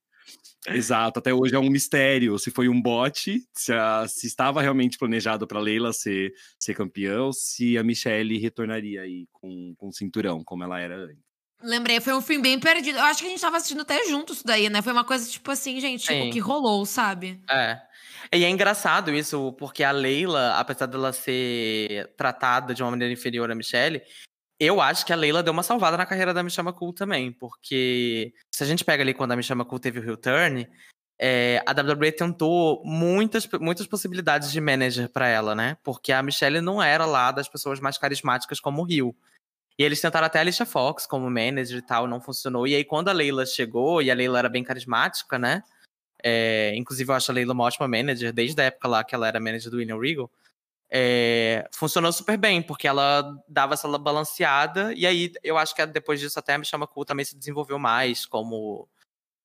[0.67, 4.97] Exato, até hoje é um mistério se foi um bot, se, a, se estava realmente
[4.97, 9.93] planejado para Leila ser, ser campeã, ou se a Michelle retornaria aí com, com o
[9.93, 11.23] cinturão, como ela era antes.
[11.61, 12.97] Lembrei, foi um fim bem perdido.
[12.97, 14.81] Eu acho que a gente tava assistindo até junto isso daí, né?
[14.81, 17.41] Foi uma coisa tipo assim, gente, tipo, que rolou, sabe?
[17.49, 17.79] É.
[18.33, 23.49] E é engraçado isso, porque a Leila, apesar dela ser tratada de uma maneira inferior
[23.49, 24.01] à Michelle,
[24.59, 28.33] eu acho que a Leila deu uma salvada na carreira da Michelle McCool também, porque
[28.53, 30.67] se a gente pega ali quando a Michelle McCool teve o heel turn,
[31.19, 35.77] é, a WWE tentou muitas, muitas possibilidades de manager para ela, né?
[35.83, 39.15] Porque a Michelle não era lá das pessoas mais carismáticas como o Rio.
[39.77, 42.65] E eles tentaram até a Alicia Fox como manager e tal, não funcionou.
[42.65, 45.63] E aí, quando a Leila chegou, e a Leila era bem carismática, né?
[46.23, 49.27] É, inclusive, eu acho a Leila uma ótima manager, desde a época lá que ela
[49.27, 50.31] era manager do William Regal.
[50.97, 56.21] É, funcionou super bem, porque ela dava essa balanceada, e aí eu acho que depois
[56.21, 58.87] disso até a Me Chama Cool também se desenvolveu mais como,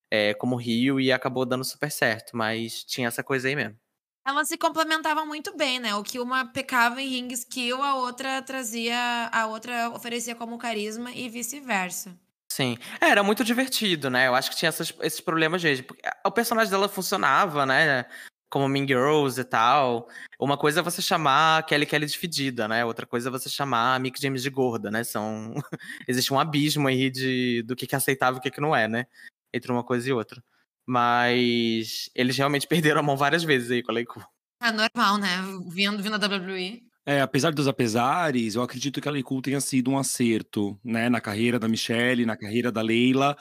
[0.08, 3.76] é, como Rio e acabou dando super certo, mas tinha essa coisa aí mesmo.
[4.24, 5.92] Elas se complementavam muito bem, né?
[5.96, 11.10] O que uma pecava em ring skill, a outra trazia, a outra oferecia como carisma
[11.10, 12.16] e vice-versa.
[12.48, 12.78] Sim.
[13.00, 14.28] É, era muito divertido, né?
[14.28, 15.84] Eu acho que tinha essas, esses problemas, gente.
[16.24, 18.06] O personagem dela funcionava, né?
[18.50, 20.08] Como Mean Girls e tal.
[20.38, 22.84] Uma coisa é você chamar Kelly Kelly de fedida, né?
[22.84, 25.04] Outra coisa é você chamar Mick James de gorda, né?
[25.04, 25.54] São...
[26.08, 27.62] Existe um abismo aí de...
[27.62, 29.06] do que é aceitável e o que não é, né?
[29.54, 30.42] Entre uma coisa e outra.
[30.84, 34.22] Mas eles realmente perderam a mão várias vezes aí com a Leiku.
[34.60, 35.38] É normal, né?
[35.68, 36.82] Vindo, vindo da WWE.
[37.06, 41.08] É, apesar dos apesares, eu acredito que a Leiku tenha sido um acerto, né?
[41.08, 43.36] Na carreira da Michelle, na carreira da Leila.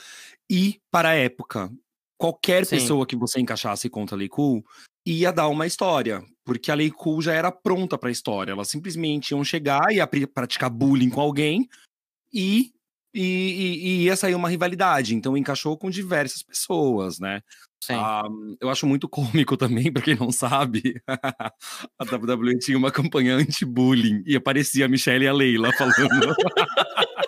[0.49, 1.69] E para a época,
[2.17, 2.77] qualquer Sim.
[2.77, 4.63] pessoa que você encaixasse contra a Leiku
[5.05, 8.51] ia dar uma história, porque a Lei Cool já era pronta para a história.
[8.51, 11.67] Elas simplesmente iam chegar, ia praticar bullying com alguém
[12.33, 12.71] e,
[13.13, 15.15] e, e, ia sair uma rivalidade.
[15.15, 17.41] Então encaixou com diversas pessoas, né?
[17.81, 17.93] Sim.
[17.93, 18.27] Ah,
[18.59, 24.21] eu acho muito cômico também, para quem não sabe, a WWE tinha uma campanha anti-bullying
[24.25, 26.35] e aparecia a Michelle e a Leila falando.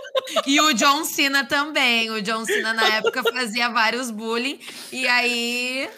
[0.45, 2.09] E o John Cena também.
[2.09, 4.59] O John Cena, na época, fazia vários bullying.
[4.91, 5.89] E aí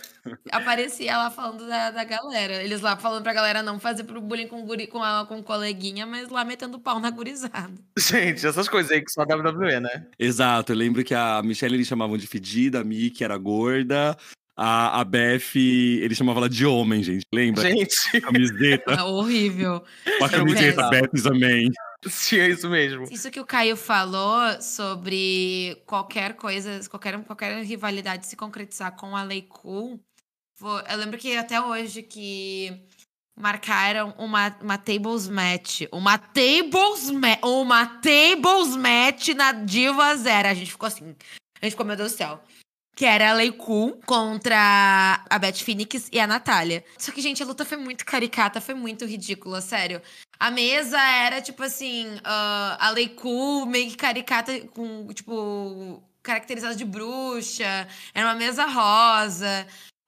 [0.52, 2.64] aparecia lá falando da, da galera.
[2.64, 6.06] Eles lá falando pra galera não fazer pro bullying com, guri, com, a, com coleguinha,
[6.06, 7.74] mas lá metendo pau na gurizada.
[7.98, 10.08] Gente, essas coisas aí que só a WWE, né?
[10.18, 14.18] Exato, eu lembro que a Michelle eles chamavam de fedida, a Mickey era gorda.
[14.56, 17.26] A, a Beth, ele chamava ela de homem, gente.
[17.34, 17.64] Lembra?
[17.64, 17.96] Gente.
[18.22, 18.94] Camiseta.
[18.94, 19.84] É horrível.
[20.22, 21.72] A camiseta Beth is a man.
[22.08, 23.06] Sim, é isso mesmo.
[23.10, 29.24] Isso que o Caio falou sobre qualquer coisa, qualquer, qualquer rivalidade se concretizar com a
[29.24, 30.00] Lei Cool,
[30.90, 32.82] eu lembro que até hoje que
[33.36, 35.82] marcaram uma, uma tables match.
[35.92, 37.40] Uma tables match.
[37.44, 40.48] Uma tables match na Diva Zero.
[40.48, 41.16] A gente ficou assim.
[41.62, 42.44] A gente ficou, meu Deus do céu.
[42.96, 46.86] Que era a Leiku contra a Beth Phoenix e a Natália.
[46.98, 50.00] Só que, gente, a luta foi muito caricata, foi muito ridícula, sério.
[50.40, 56.86] A mesa era, tipo assim, uh, a Leiku meio que caricata, com, tipo, caracterizada de
[56.86, 57.88] bruxa.
[58.14, 59.66] Era uma mesa rosa.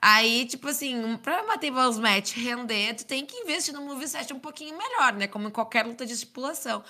[0.08, 4.40] Aí, tipo assim, pra uma tables match render, tu tem que investir no moveset um
[4.40, 5.28] pouquinho melhor, né?
[5.28, 6.84] Como em qualquer luta de estipulação.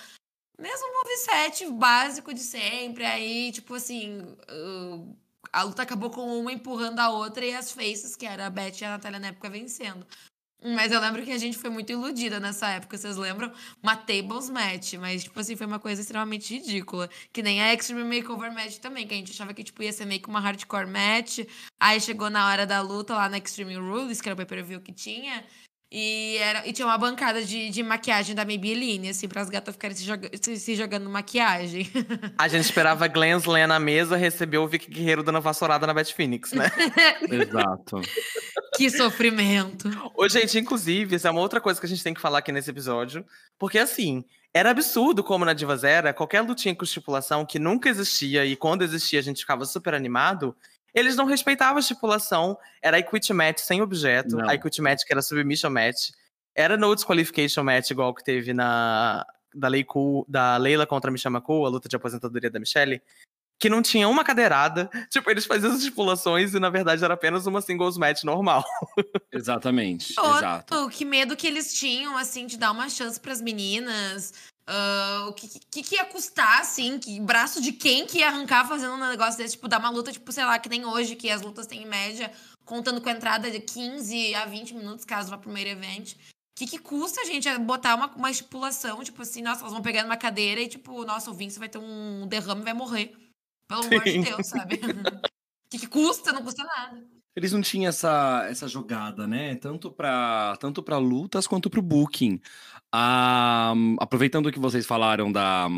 [0.60, 4.36] Mesmo moveset básico de sempre, aí, tipo assim,
[5.50, 8.82] a luta acabou com uma empurrando a outra e as faces, que era a Beth
[8.82, 10.06] e a Natália na época, vencendo.
[10.62, 13.52] Mas eu lembro que a gente foi muito iludida nessa época, vocês lembram?
[13.82, 17.08] Uma tables match, mas, tipo assim, foi uma coisa extremamente ridícula.
[17.32, 20.06] Que nem a Extreme Makeover Match também, que a gente achava que, tipo, ia ser
[20.06, 21.40] meio que uma hardcore match.
[21.78, 24.92] Aí chegou na hora da luta lá na Extreme Rules, que era o pay-per-view que
[24.92, 25.44] tinha.
[25.90, 29.72] E, era, e tinha uma bancada de, de maquiagem da Maybelline, assim, para as gatas
[29.74, 31.88] ficarem se, joga, se, se, jogando maquiagem.
[32.36, 36.06] A gente esperava Glenn Slan na mesa, recebeu o Vicky Guerreiro dando vassourada na Beth
[36.06, 36.70] Phoenix, né?
[37.30, 38.00] Exato.
[38.74, 39.88] Que sofrimento.
[40.14, 42.50] Ô, gente, inclusive, essa é uma outra coisa que a gente tem que falar aqui
[42.50, 43.24] nesse episódio.
[43.56, 48.44] Porque, assim, era absurdo como na Divas era, qualquer lutinha com estipulação que nunca existia
[48.44, 50.56] e quando existia a gente ficava super animado
[50.96, 52.56] eles não respeitavam a estipulação.
[52.80, 54.36] Era equity match sem objeto.
[54.36, 54.48] Não.
[54.48, 56.08] A equity match que era submission match.
[56.54, 61.12] Era no disqualification match, igual que teve na da, Lei cool, da Leila contra a
[61.12, 63.02] Michelle McCool, a luta de aposentadoria da Michelle.
[63.58, 64.88] Que não tinha uma cadeirada.
[65.10, 68.64] Tipo, eles faziam as estipulações e, na verdade, era apenas uma singles match normal.
[69.30, 70.14] Exatamente.
[70.18, 70.88] Exato.
[70.88, 74.32] Que medo que eles tinham, assim, de dar uma chance para as meninas.
[74.68, 76.98] Uh, o que, que, que, ia custar, assim?
[76.98, 79.54] Que braço de quem que ia arrancar fazendo um negócio desse?
[79.54, 81.86] Tipo, dar uma luta, tipo, sei lá, que nem hoje, que as lutas têm em
[81.86, 82.32] média,
[82.64, 86.12] contando com a entrada de 15 a 20 minutos, caso vá pro primeiro evento.
[86.12, 90.02] O que, que custa, gente, botar uma, uma estipulação, tipo assim, nossa, elas vão pegar
[90.02, 93.14] numa cadeira e, tipo, nossa, o Vince vai ter um derrame e vai morrer.
[93.68, 94.76] Pelo amor de Deus, sabe?
[94.76, 94.80] O
[95.70, 96.32] que, que custa?
[96.32, 97.04] Não custa nada.
[97.36, 99.56] Eles não tinham essa, essa jogada, né?
[99.56, 102.40] Tanto para tanto lutas quanto para o booking.
[102.98, 105.68] Ah, aproveitando que vocês falaram da,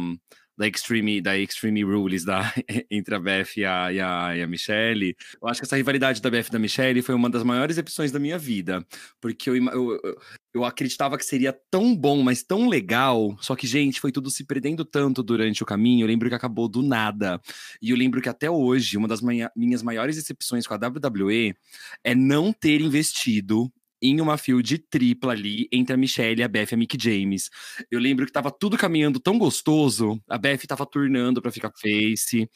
[0.57, 2.55] da Extreme, da Extreme Rules da,
[2.89, 6.23] entre a Beth e a, e, a, e a Michelle, eu acho que essa rivalidade
[6.23, 8.87] da Beth e da Michelle foi uma das maiores opções da minha vida.
[9.21, 10.01] Porque eu, eu,
[10.55, 13.37] eu acreditava que seria tão bom, mas tão legal.
[13.41, 16.05] Só que, gente, foi tudo se perdendo tanto durante o caminho.
[16.05, 17.41] Eu lembro que acabou do nada.
[17.83, 19.21] E eu lembro que até hoje, uma das
[19.57, 21.53] minhas maiores decepções com a WWE
[22.05, 26.75] é não ter investido em uma field tripla ali entre a Michelle, a Beth e
[26.75, 27.51] a Mick James.
[27.91, 32.49] Eu lembro que tava tudo caminhando tão gostoso, a Beth tava turnando para ficar face,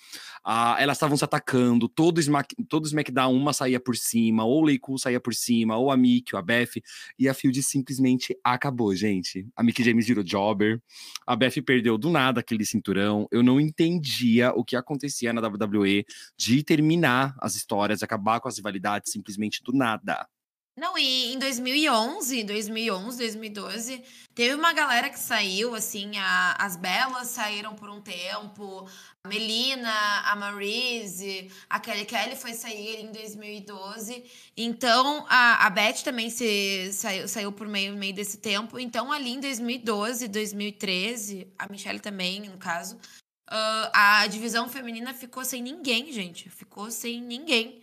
[0.79, 4.99] elas estavam se atacando, todo, Smack, todo SmackDown uma saía por cima, ou o Leiku
[4.99, 6.81] saía por cima, ou a Mick, ou a Beth,
[7.19, 9.47] e a field simplesmente acabou, gente.
[9.57, 10.81] A Mick James virou jobber,
[11.27, 16.05] a Beth perdeu do nada aquele cinturão, eu não entendia o que acontecia na WWE
[16.37, 20.27] de terminar as histórias, acabar com as rivalidades simplesmente do nada.
[20.75, 24.03] Não, e em 2011, 2011, 2012,
[24.35, 28.89] teve uma galera que saiu, assim, a, as Belas saíram por um tempo,
[29.23, 29.93] a Melina,
[30.25, 34.25] a Marise, a Kelly Kelly foi sair em 2012.
[34.57, 38.79] Então, a, a Beth também se, saiu, saiu por meio, meio desse tempo.
[38.79, 45.45] Então, ali em 2012, 2013, a Michelle também, no caso, uh, a divisão feminina ficou
[45.45, 46.49] sem ninguém, gente.
[46.49, 47.79] Ficou sem ninguém.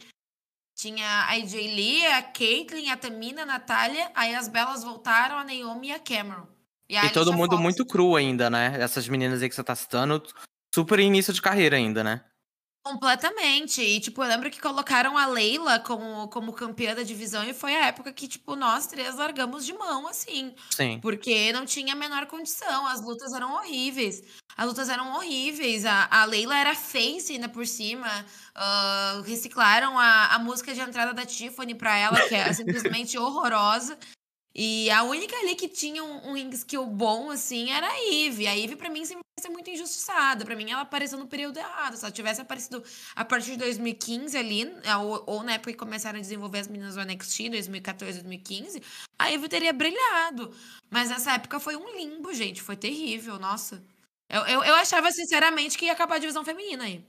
[0.79, 4.09] Tinha a AJ Lee, a Caitlyn, a Tamina, a Natália.
[4.15, 6.47] Aí as belas voltaram, a Naomi e a Cameron.
[6.87, 7.61] E, e todo mundo Fox.
[7.61, 8.77] muito cru ainda, né?
[8.79, 10.23] Essas meninas aí que você tá citando,
[10.73, 12.23] super início de carreira ainda, né?
[12.89, 13.83] Completamente.
[13.83, 17.75] E, tipo, eu lembro que colocaram a Leila como, como campeã da divisão e foi
[17.75, 20.55] a época que, tipo, nós três largamos de mão, assim.
[20.71, 20.99] Sim.
[20.99, 22.87] Porque não tinha a menor condição.
[22.87, 24.23] As lutas eram horríveis.
[24.57, 25.85] As lutas eram horríveis.
[25.85, 28.07] A, a Leila era face ainda por cima.
[28.55, 33.99] Uh, reciclaram a, a música de entrada da Tiffany pra ela, que é simplesmente horrorosa.
[34.61, 38.45] E a única ali que tinha um, um skill bom, assim, era a Eve.
[38.45, 40.43] A Eve, pra mim, sempre vai ser muito injustiçada.
[40.43, 41.95] Pra mim, ela apareceu no período errado.
[41.95, 42.83] Se ela tivesse aparecido
[43.15, 46.67] a partir de 2015 ali, né, ou, ou na época que começaram a desenvolver as
[46.67, 48.83] meninas do NXT, 2014, 2015,
[49.17, 50.53] a Eve teria brilhado.
[50.89, 52.61] Mas essa época foi um limbo, gente.
[52.61, 53.81] Foi terrível, nossa.
[54.29, 57.01] Eu, eu, eu achava, sinceramente, que ia acabar a divisão feminina aí.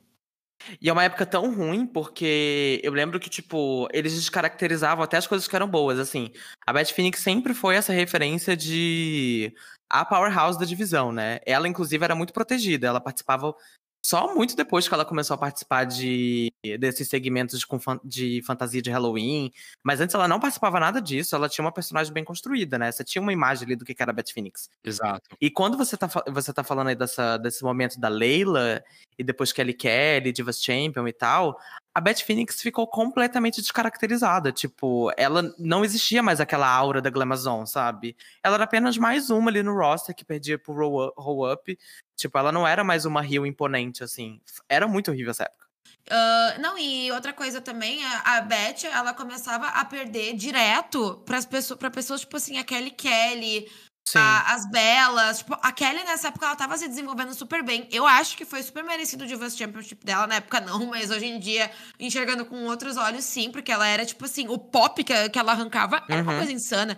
[0.81, 5.27] E é uma época tão ruim, porque eu lembro que, tipo, eles descaracterizavam até as
[5.27, 6.31] coisas que eram boas, assim.
[6.67, 9.55] A Beth Phoenix sempre foi essa referência de
[9.89, 11.41] a powerhouse da divisão, né?
[11.45, 12.87] Ela, inclusive, era muito protegida.
[12.87, 13.55] Ela participava
[14.03, 17.67] só muito depois que ela começou a participar de desses segmentos de,
[18.05, 19.53] de, fantasia de Halloween.
[19.83, 22.91] Mas antes ela não participava nada disso, ela tinha uma personagem bem construída, né?
[22.91, 24.71] Você tinha uma imagem ali do que era a Beth Phoenix.
[24.83, 25.37] Exato.
[25.41, 28.83] E quando você tá, você tá falando aí dessa, desse momento da Leila,
[29.19, 31.59] e depois Kelly Kelly, Divas Champion e tal,
[31.95, 34.53] a Beth Phoenix ficou completamente descaracterizada.
[34.53, 38.17] Tipo, ela não existia mais aquela aura da Glamazon, sabe?
[38.43, 41.79] Ela era apenas mais uma ali no roster que perdia pro Roll Up.
[42.17, 44.41] Tipo, ela não era mais uma Rio imponente, assim.
[44.69, 45.71] Era muito horrível essa época.
[46.09, 51.41] Uh, não, e outra coisa também, a, a Beth, ela começava a perder direto para
[51.43, 53.71] pessoas, pra pessoas, tipo assim, a Kelly Kelly,
[54.19, 55.39] a, as belas.
[55.39, 57.89] Tipo, a Kelly, nessa época, ela tava se desenvolvendo super bem.
[57.91, 60.27] Eu acho que foi super merecido o Divas Championship dela.
[60.27, 64.05] Na época, não, mas hoje em dia, enxergando com outros olhos, sim, porque ela era,
[64.05, 66.29] tipo assim, o pop que, que ela arrancava era uhum.
[66.29, 66.97] uma coisa insana.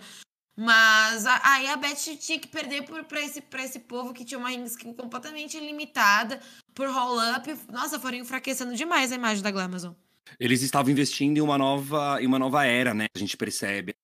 [0.55, 4.37] Mas aí a, Beth tinha que perder por, pra, esse, pra esse povo que tinha
[4.37, 6.39] uma skin completamente limitada
[6.75, 7.55] por roll-up.
[7.71, 9.93] Nossa, foram enfraquecendo demais a imagem da Glamazon.
[10.39, 13.07] Eles estavam investindo em uma nova, em uma nova era, né?
[13.15, 13.95] A gente percebe.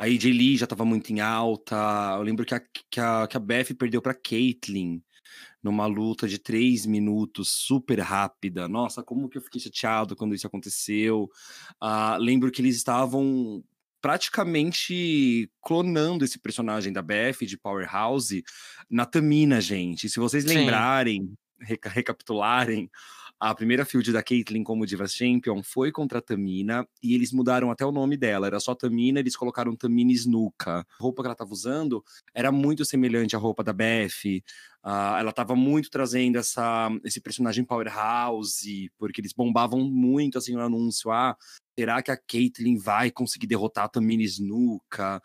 [0.00, 1.76] A AJ Lee já estava muito em alta.
[2.16, 5.02] Eu lembro que a, que a, que a Beth perdeu para Caitlyn
[5.62, 8.66] numa luta de três minutos, super rápida.
[8.66, 11.28] Nossa, como que eu fiquei chateado quando isso aconteceu.
[11.82, 13.62] Uh, lembro que eles estavam
[14.00, 18.42] praticamente clonando esse personagem da Beth de Powerhouse
[18.88, 20.08] na Tamina, gente.
[20.08, 21.30] Se vocês lembrarem,
[21.60, 22.90] reca recapitularem,
[23.40, 27.70] a primeira field da Caitlyn como Divas Champion foi contra a Tamina e eles mudaram
[27.70, 28.46] até o nome dela.
[28.46, 30.80] Era só Tamina, eles colocaram Tamina Snuka.
[30.80, 34.42] A roupa que ela estava usando era muito semelhante à roupa da Beth.
[34.84, 40.60] Uh, ela estava muito trazendo essa, esse personagem powerhouse, porque eles bombavam muito assim no
[40.60, 41.10] anúncio.
[41.10, 41.34] Ah,
[41.78, 45.22] será que a Caitlyn vai conseguir derrotar a Tamina Snuka?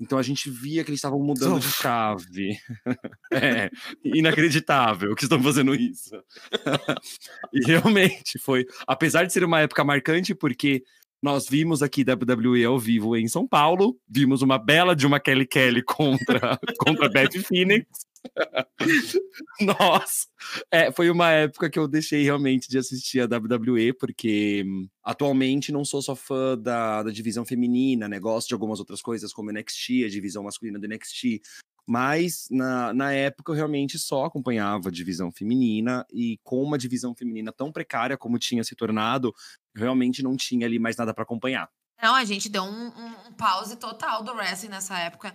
[0.00, 2.56] Então a gente via que eles estavam mudando de chave.
[3.32, 3.68] é,
[4.04, 6.14] inacreditável que estão fazendo isso.
[7.52, 10.82] e realmente foi, apesar de ser uma época marcante, porque
[11.20, 15.46] nós vimos aqui WWE ao vivo em São Paulo, vimos uma bela de uma Kelly
[15.46, 17.86] Kelly contra, contra Beth Phoenix.
[19.60, 20.26] Nossa,
[20.70, 25.72] é, foi uma época que eu deixei realmente de assistir a WWE, porque hum, atualmente
[25.72, 28.18] não sou só fã da, da divisão feminina, né?
[28.18, 31.40] De algumas outras coisas, como NXT, a divisão masculina do NXT.
[31.86, 37.14] Mas na, na época eu realmente só acompanhava a divisão feminina, e com uma divisão
[37.14, 39.34] feminina tão precária como tinha se tornado,
[39.74, 41.70] realmente não tinha ali mais nada para acompanhar.
[42.00, 45.34] Não, a gente deu um, um, um, pause total do wrestling nessa época.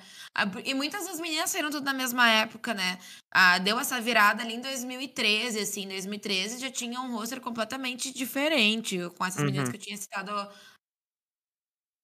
[0.64, 2.98] E muitas das meninas saíram tudo na mesma época, né?
[3.32, 5.84] Ah, deu essa virada ali em 2013, assim.
[5.84, 9.48] Em 2013 já tinha um roster completamente diferente, com essas uhum.
[9.48, 10.32] meninas que eu tinha citado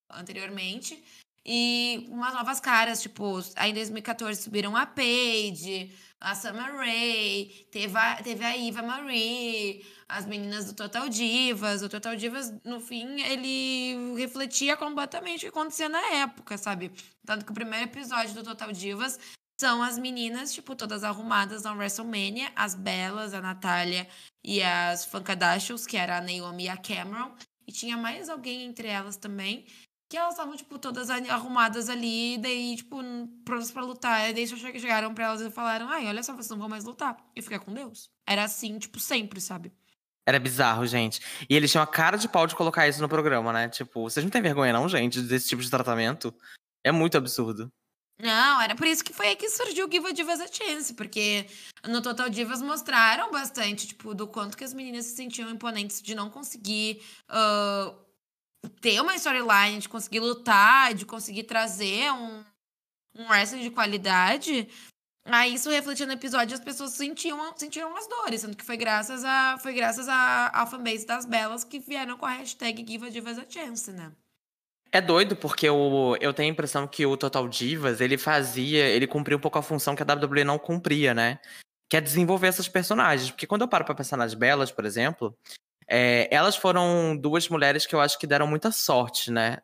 [0.09, 1.01] anteriormente.
[1.51, 5.91] E umas novas caras, tipo, aí em 2014 subiram a Paige,
[6.21, 11.81] a Summer Rae, teve a, teve a Marie, as meninas do Total Divas.
[11.81, 16.91] O Total Divas, no fim, ele refletia completamente o que acontecia na época, sabe?
[17.25, 19.19] Tanto que o primeiro episódio do Total Divas
[19.59, 24.07] são as meninas, tipo, todas arrumadas na WrestleMania, as Belas, a Natália
[24.43, 27.33] e as Funkadashos, que era a Naomi e a Cameron.
[27.65, 29.65] E tinha mais alguém entre elas também
[30.09, 32.97] que elas estavam, tipo, todas arrumadas ali, daí, tipo,
[33.45, 34.29] prontas pra lutar.
[34.29, 36.83] E daí só chegaram pra elas e falaram, ai, olha só, vocês não vão mais
[36.83, 37.15] lutar.
[37.35, 38.09] E ficar com Deus.
[38.27, 39.71] Era assim, tipo, sempre, sabe?
[40.27, 41.21] Era bizarro, gente.
[41.47, 43.69] E eles tinham a cara de pau de colocar isso no programa, né?
[43.69, 46.33] Tipo, vocês não têm vergonha, não, gente, desse tipo de tratamento?
[46.83, 47.71] É muito absurdo.
[48.19, 50.93] Não, era por isso que foi aí que surgiu o Give a Divas a Chance,
[50.93, 51.47] porque
[51.87, 56.13] no Total Divas mostraram bastante, tipo, do quanto que as meninas se sentiam imponentes de
[56.13, 57.95] não conseguir uh,
[58.81, 62.43] ter uma storyline, de conseguir lutar, de conseguir trazer um,
[63.15, 64.67] um wrestling de qualidade.
[65.25, 69.23] Aí isso refletia no episódio as pessoas sentiam, sentiram as dores, sendo que foi graças
[69.23, 73.37] a foi graças a, a fanbase das belas que vieram com a hashtag Give Divas
[73.37, 74.11] a Chance, né?
[74.91, 79.05] É doido, porque o, eu tenho a impressão que o Total Divas, ele fazia, ele
[79.05, 81.39] cumpria um pouco a função que a WWE não cumpria, né?
[81.87, 83.29] Que é desenvolver essas personagens.
[83.29, 85.37] Porque quando eu paro pra pensar nas belas, por exemplo,
[85.89, 89.57] é, elas foram duas mulheres que eu acho que deram muita sorte, né?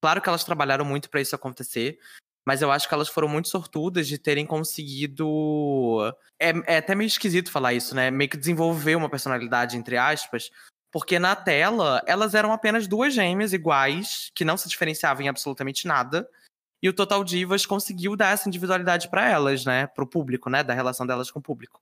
[0.00, 1.98] Claro que elas trabalharam muito para isso acontecer,
[2.46, 6.14] mas eu acho que elas foram muito sortudas de terem conseguido.
[6.40, 8.10] É, é, até meio esquisito falar isso, né?
[8.10, 10.50] Meio que desenvolver uma personalidade, entre aspas,
[10.92, 15.86] porque na tela elas eram apenas duas gêmeas iguais, que não se diferenciavam em absolutamente
[15.86, 16.28] nada.
[16.82, 19.86] E o Total Divas conseguiu dar essa individualidade para elas, né?
[19.86, 20.62] Para o público, né?
[20.62, 21.80] Da relação delas com o público.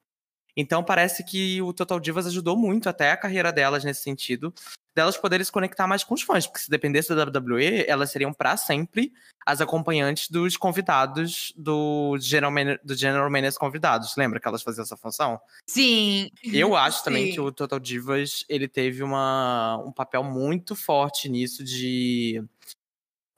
[0.57, 4.53] Então parece que o Total Divas ajudou muito até a carreira delas nesse sentido,
[4.95, 8.33] delas poderem se conectar mais com os fãs, porque se dependesse da WWE, elas seriam
[8.33, 9.13] para sempre
[9.47, 14.15] as acompanhantes dos convidados do General, Man do General Manager convidados.
[14.17, 15.41] Lembra que elas faziam essa função?
[15.67, 16.31] Sim.
[16.45, 17.05] Eu acho Sim.
[17.05, 22.45] também que o Total Divas ele teve uma, um papel muito forte nisso de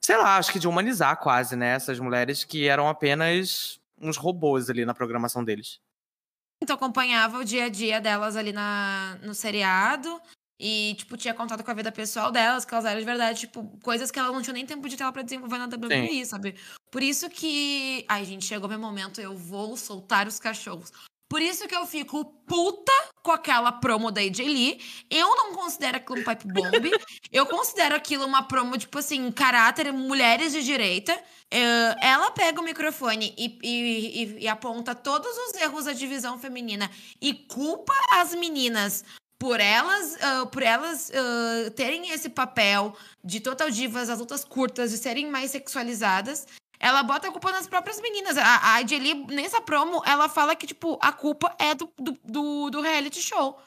[0.03, 4.69] sei lá, acho que de humanizar quase, né, essas mulheres que eram apenas uns robôs
[4.69, 5.79] ali na programação deles.
[6.63, 10.21] Então, acompanhava o dia a dia delas ali na, no seriado.
[10.57, 13.65] E, tipo, tinha contato com a vida pessoal delas, que elas eram de verdade, tipo,
[13.83, 16.25] coisas que elas não tinham nem tempo de tela pra desenvolver na WWE, Sim.
[16.25, 16.55] sabe?
[16.89, 18.05] Por isso que.
[18.07, 20.89] Ai, gente, chegou meu momento, eu vou soltar os cachorros.
[21.33, 22.91] Por isso que eu fico puta
[23.23, 24.79] com aquela promo da AJ Lee.
[25.09, 26.91] Eu não considero aquilo um pipe bomb.
[27.33, 31.11] eu considero aquilo uma promo, tipo assim, caráter mulheres de direita.
[31.11, 36.87] Uh, ela pega o microfone e, e, e, aponta todos os erros da divisão feminina
[37.19, 39.03] e culpa as meninas
[39.39, 44.91] por elas, uh, por elas uh, terem esse papel de total divas, as lutas curtas,
[44.91, 46.45] de serem mais sexualizadas
[46.83, 48.37] ela bota a culpa nas próprias meninas.
[48.37, 52.69] A, a Adeli, nessa promo, ela fala que, tipo, a culpa é do, do, do,
[52.69, 53.57] do reality show.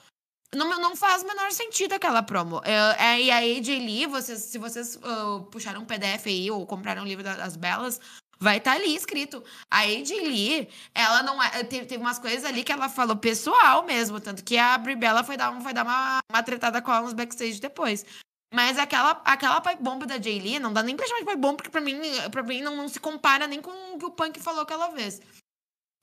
[0.54, 2.60] Não, não faz o menor sentido aquela promo.
[2.62, 7.02] É, é, e a AJ vocês, se vocês uh, puxaram um PDF aí ou compraram
[7.02, 7.98] um livro das Belas,
[8.38, 9.42] vai estar tá ali escrito.
[9.70, 11.64] A Lee, ela não é.
[11.64, 14.20] Teve, teve umas coisas ali que ela falou pessoal mesmo.
[14.20, 17.14] Tanto que a Brie Bella foi dar, foi dar uma, uma tretada com ela nos
[17.14, 18.04] backstage depois.
[18.52, 21.56] Mas aquela, aquela pipe bomb da Jay não dá nem pra chamar de pipe bomb,
[21.56, 24.40] porque pra mim, pra mim não, não se compara nem com o que o Punk
[24.40, 25.20] falou aquela vez.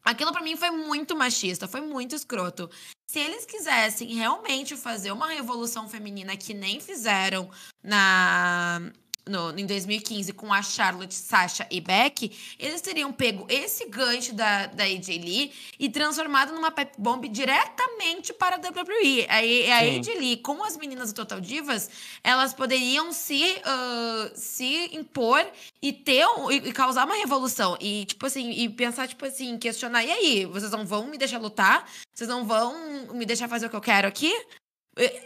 [0.03, 2.69] Aquilo para mim foi muito machista, foi muito escroto.
[3.09, 7.49] Se eles quisessem realmente fazer uma revolução feminina que nem fizeram
[7.81, 8.81] na
[9.27, 14.67] no, em 2015 com a Charlotte, Sasha e Beck, eles teriam pego esse gancho da,
[14.67, 19.25] da AJ Lee e transformado numa pipe bomb diretamente para a WWE.
[19.29, 21.89] A, a AJ Lee, com as meninas do Total Divas,
[22.23, 25.45] elas poderiam se, uh, se impor
[25.81, 27.77] e ter e, e causar uma revolução.
[27.79, 31.39] E, tipo assim, e pensar, tipo assim, questionar, e aí, vocês não vão me deixar
[31.39, 31.89] lutar?
[32.13, 34.33] Vocês não vão me deixar fazer o que eu quero aqui?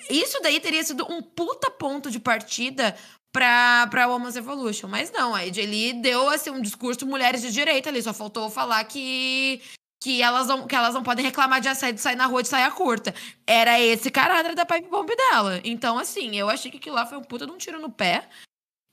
[0.10, 2.96] Isso daí teria sido um puta ponto de partida
[3.38, 4.88] pra, pra Women's Evolution.
[4.88, 8.02] Mas não, a AJ Lee deu assim, um discurso mulheres de direita ali.
[8.02, 9.62] Só faltou falar que,
[10.02, 12.72] que, elas, não, que elas não podem reclamar de assédio sair na rua de saia
[12.72, 13.14] curta.
[13.46, 15.62] Era esse caráter da pipe bomb dela.
[15.64, 18.28] Então, assim, eu achei que aquilo lá foi um puta de um tiro no pé.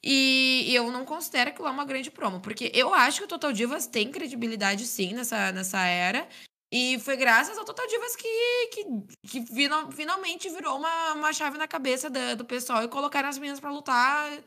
[0.04, 2.38] E, eu não considero aquilo lá uma grande promo.
[2.38, 6.28] Porque eu acho que o Total Divas tem credibilidade, sim, nessa, nessa era.
[6.76, 8.84] E foi graças ao Total Divas que, que,
[9.28, 13.38] que final, finalmente virou uma, uma chave na cabeça do, do pessoal e colocaram as
[13.38, 14.40] meninas para lutar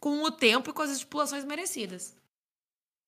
[0.00, 2.16] com o tempo e com as estipulações merecidas.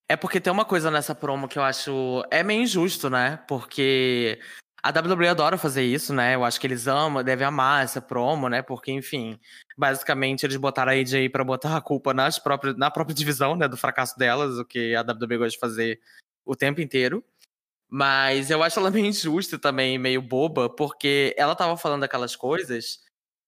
[0.07, 2.23] É porque tem uma coisa nessa promo que eu acho.
[2.31, 3.43] É meio injusto, né?
[3.49, 4.39] Porque
[4.83, 6.35] A WWE adora fazer isso, né?
[6.35, 8.61] Eu acho que eles amam, devem amar essa promo, né?
[8.61, 9.41] Porque, enfim,
[9.79, 13.67] basicamente eles botaram a AJ pra botar a culpa nas próprias, na própria divisão, né?
[13.67, 16.01] Do fracasso delas, o que a WWE gosta de fazer
[16.45, 17.25] o tempo inteiro.
[17.91, 23.01] Mas eu acho ela meio injusta também, meio boba, porque ela tava falando aquelas coisas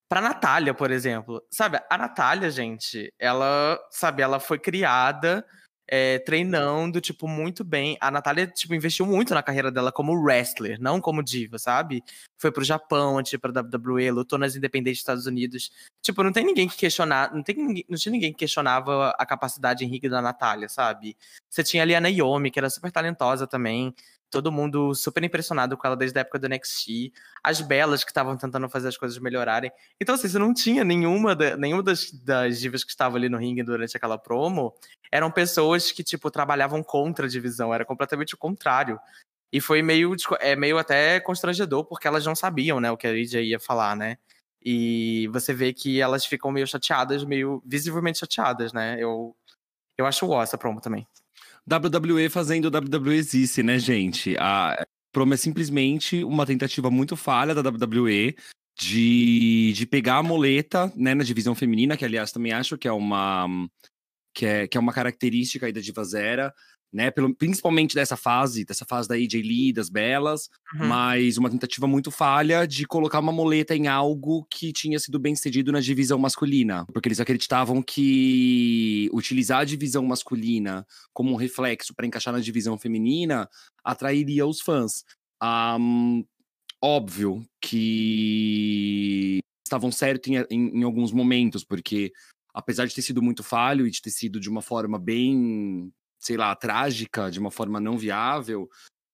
[0.08, 1.42] pra Natália, por exemplo.
[1.50, 5.46] Sabe, a Natália, gente, ela, sabe, ela foi criada
[5.86, 7.98] é, treinando, tipo, muito bem.
[8.00, 12.02] A Natália, tipo, investiu muito na carreira dela como wrestler, não como diva, sabe?
[12.40, 15.72] Foi pro Japão, antes pra WWE, lutou nas independentes dos Estados Unidos.
[16.00, 19.84] Tipo, não tem ninguém que questionar, não, tem, não tinha ninguém que questionava a capacidade
[19.84, 21.16] em ringue da Natália, sabe?
[21.50, 23.94] Você tinha ali a Naomi, que era super talentosa também
[24.30, 27.12] todo mundo super impressionado com ela desde a época do NXT,
[27.42, 29.70] as belas que estavam tentando fazer as coisas melhorarem.
[30.00, 33.38] Então, assim, você não tinha nenhuma, da, nenhuma das, das divas que estavam ali no
[33.38, 34.74] ringue durante aquela promo,
[35.10, 38.98] eram pessoas que, tipo, trabalhavam contra a divisão, era completamente o contrário.
[39.52, 43.12] E foi meio, é, meio até constrangedor, porque elas não sabiam, né, o que a
[43.12, 44.16] Lydia ia falar, né?
[44.62, 48.96] E você vê que elas ficam meio chateadas, meio visivelmente chateadas, né?
[48.98, 49.34] Eu,
[49.96, 51.06] eu acho ó essa promo também.
[51.70, 54.36] WWE fazendo WWE existe, né, gente?
[54.38, 58.34] A promo é simplesmente uma tentativa muito falha da WWE
[58.78, 62.92] de, de pegar a moleta, né, na divisão feminina, que aliás também acho que é
[62.92, 63.46] uma
[64.32, 66.54] que é, que é uma característica aí da Diva Zera,
[66.92, 67.10] né?
[67.10, 70.88] Pelo, principalmente dessa fase, dessa fase da AJ Lee, das belas, uhum.
[70.88, 75.36] mas uma tentativa muito falha de colocar uma moleta em algo que tinha sido bem
[75.36, 76.84] cedido na divisão masculina.
[76.92, 82.78] Porque eles acreditavam que utilizar a divisão masculina como um reflexo para encaixar na divisão
[82.78, 83.48] feminina
[83.84, 85.04] atrairia os fãs.
[85.42, 86.24] Um,
[86.82, 92.12] óbvio que estavam certos em, em, em alguns momentos, porque
[92.52, 96.36] apesar de ter sido muito falho e de ter sido de uma forma bem sei
[96.36, 98.68] lá, trágica, de uma forma não viável,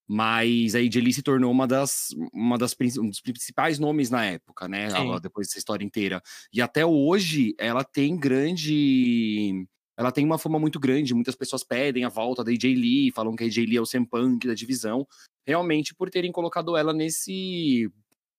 [0.09, 4.69] mas a Lee se tornou uma das, uma das um dos principais nomes na época,
[4.69, 4.89] né?
[4.89, 6.23] Ela, depois dessa história inteira.
[6.53, 9.67] E até hoje ela tem grande.
[9.97, 11.15] Ela tem uma fama muito grande.
[11.15, 13.87] Muitas pessoas pedem a volta da AJ Lee, falam que a AJ Lee é o
[13.87, 15.07] Sam Punk da divisão,
[15.45, 17.91] realmente por terem colocado ela nesse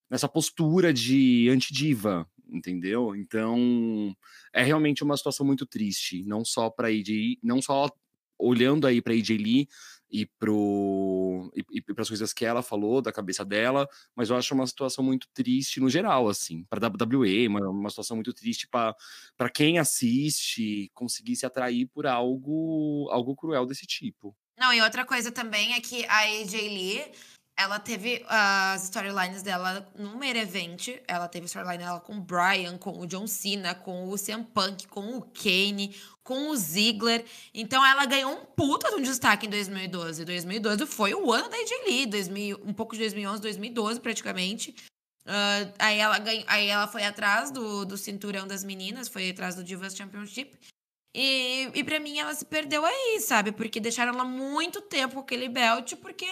[0.09, 3.13] nessa postura de antidiva, entendeu?
[3.13, 4.15] Então
[4.53, 7.89] é realmente uma situação muito triste, não só para AJ, não só
[8.39, 9.67] olhando aí para AJ Lee
[10.09, 14.35] e pro e, e para as coisas que ela falou da cabeça dela, mas eu
[14.35, 18.67] acho uma situação muito triste no geral assim, para WWE, uma, uma situação muito triste
[18.67, 18.95] para
[19.35, 24.35] para quem assiste conseguir se atrair por algo algo cruel desse tipo.
[24.57, 27.11] Não, e outra coisa também é que a AJ Lee
[27.57, 30.89] ela teve as storylines dela no main event.
[31.07, 34.87] Ela teve storyline dela com o Brian, com o John Cena, com o CM Punk,
[34.87, 37.25] com o Kane, com o Ziggler.
[37.51, 40.23] Então ela ganhou um puta de um destaque em 2012.
[40.23, 44.75] 2012 foi o ano da AJ Lee, 2000, um pouco de 2011, 2012 praticamente.
[45.25, 49.55] Uh, aí, ela ganhou, aí ela foi atrás do, do cinturão das meninas, foi atrás
[49.55, 50.57] do Divas Championship.
[51.13, 53.51] E, e pra mim ela se perdeu aí, sabe?
[53.51, 56.27] Porque deixaram ela muito tempo com aquele belt, porque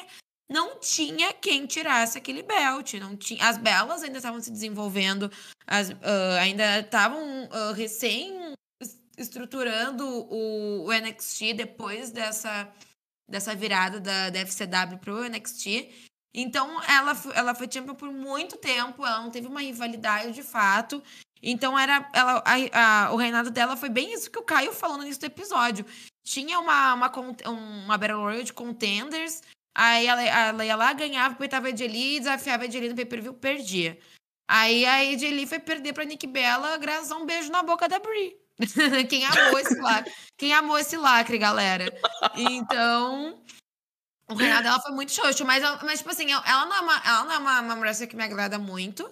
[0.50, 2.94] não tinha quem tirasse aquele belt.
[2.96, 5.32] Não tinha, as belas ainda estavam se desenvolvendo,
[5.66, 8.54] as, uh, ainda estavam uh, recém
[9.18, 12.70] estruturando o, o, NXT depois dessa,
[13.30, 15.90] dessa virada da, da FCW pro NXT.
[16.34, 21.02] Então, ela, ela foi champion por muito tempo, ela não teve uma rivalidade de fato.
[21.42, 24.98] Então, era ela, a, a, o reinado dela foi bem isso que o Caio falou
[24.98, 25.86] no início do episódio.
[26.26, 27.12] Tinha uma, uma,
[27.46, 29.42] uma Battle Royale de contenders,
[29.76, 34.00] Aí ela, ela ia lá, ganhava, peitava a Edeli, desafiava a Edeli no pay-per-view, perdia.
[34.48, 38.00] Aí a Edeli foi perder pra Nick Bella graças a um beijo na boca da
[38.00, 38.38] Brie.
[39.10, 40.14] Quem amou esse lacre?
[40.38, 41.94] Quem amou esse lacre, galera?
[42.36, 43.44] Então,
[44.30, 47.24] o reinado dela foi muito xoxo, mas, mas tipo assim, ela não é uma, ela
[47.26, 49.12] não é uma, uma mulher que me agrada muito.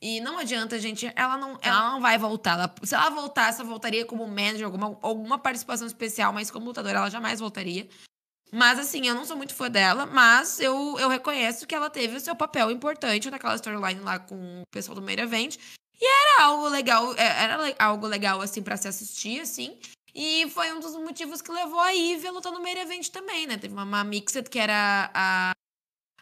[0.00, 2.52] E não adianta, gente, ela não, ela não vai voltar.
[2.52, 6.98] Ela, se ela voltasse, ela voltaria como manager, alguma, alguma participação especial, mas como lutadora
[6.98, 7.88] ela jamais voltaria.
[8.52, 12.16] Mas, assim, eu não sou muito fã dela, mas eu, eu reconheço que ela teve
[12.16, 15.56] o seu papel importante naquela storyline lá com o pessoal do Main Event.
[16.00, 19.78] E era algo legal, é, era algo legal, assim, para se assistir, assim.
[20.14, 23.46] E foi um dos motivos que levou a Ivy a lutar no Main Event também,
[23.46, 23.58] né?
[23.58, 25.52] Teve uma, uma Mixed, que era a,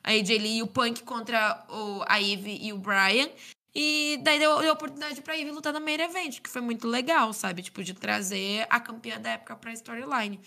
[0.02, 3.28] a AJ Lee e o Punk contra o, a Ivy e o Brian.
[3.74, 7.32] E daí deu, deu oportunidade pra Ivy lutar no Main Event, que foi muito legal,
[7.34, 7.62] sabe?
[7.62, 10.40] Tipo, de trazer a campeã da época pra storyline.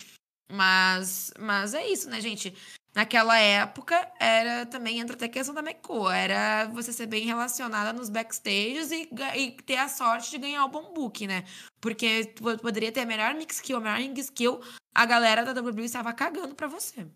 [0.50, 2.54] Mas, mas é isso, né, gente?
[2.94, 6.08] Naquela época, era também entra até a questão da Meiko.
[6.08, 10.68] Era você ser bem relacionada nos backstages e, e, ter a sorte de ganhar o
[10.70, 11.44] bom book, né?
[11.78, 12.32] Porque
[12.62, 14.60] poderia ter a melhor mix skill, a melhor ring skill,
[14.94, 17.06] a galera da WWE estava cagando pra você.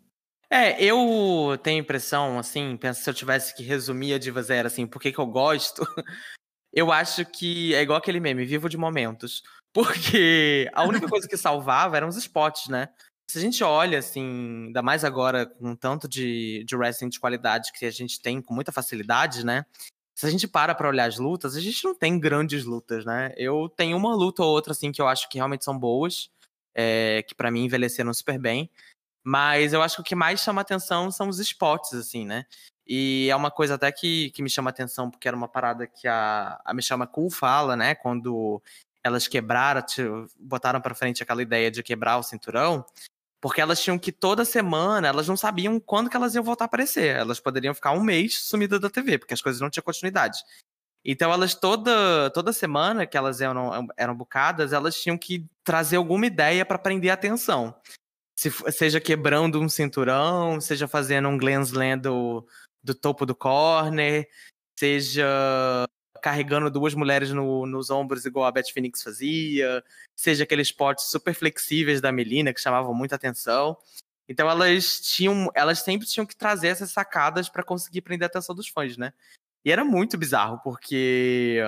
[0.51, 4.87] É, eu tenho impressão, assim, penso se eu tivesse que resumir a Diva Zero, assim,
[4.87, 5.81] por que eu gosto,
[6.75, 9.43] eu acho que é igual aquele meme, vivo de momentos.
[9.73, 12.89] Porque a única coisa que salvava eram os spots, né?
[13.31, 17.71] Se a gente olha, assim, ainda mais agora com tanto de, de wrestling de qualidade
[17.73, 19.65] que a gente tem com muita facilidade, né?
[20.17, 23.33] Se a gente para pra olhar as lutas, a gente não tem grandes lutas, né?
[23.37, 26.29] Eu tenho uma luta ou outra, assim, que eu acho que realmente são boas,
[26.75, 28.69] é, que para mim envelheceram super bem.
[29.23, 32.47] Mas eu acho que o que mais chama atenção são os spots, assim, né?
[32.85, 36.09] E é uma coisa até que, que me chama atenção, porque era uma parada que
[36.09, 37.95] a, a Michelle McCool fala, né?
[37.95, 38.61] Quando
[39.05, 39.85] elas quebraram,
[40.37, 42.85] botaram para frente aquela ideia de quebrar o cinturão,
[43.41, 46.67] porque elas tinham que toda semana, elas não sabiam quando que elas iam voltar a
[46.67, 47.17] aparecer.
[47.17, 50.39] Elas poderiam ficar um mês sumidas da TV, porque as coisas não tinham continuidade.
[51.05, 56.27] Então elas toda toda semana que elas eram eram bucadas, elas tinham que trazer alguma
[56.27, 57.75] ideia para prender a atenção
[58.41, 62.47] se, seja quebrando um cinturão, seja fazendo um Glen Slam do,
[62.83, 64.27] do topo do corner,
[64.79, 65.87] seja
[66.21, 69.83] carregando duas mulheres no, nos ombros igual a Beth Phoenix fazia,
[70.17, 73.77] seja aqueles potes super flexíveis da Melina que chamavam muita atenção.
[74.29, 78.55] Então elas tinham, elas sempre tinham que trazer essas sacadas para conseguir prender a atenção
[78.55, 79.13] dos fãs, né?
[79.65, 81.59] E era muito bizarro porque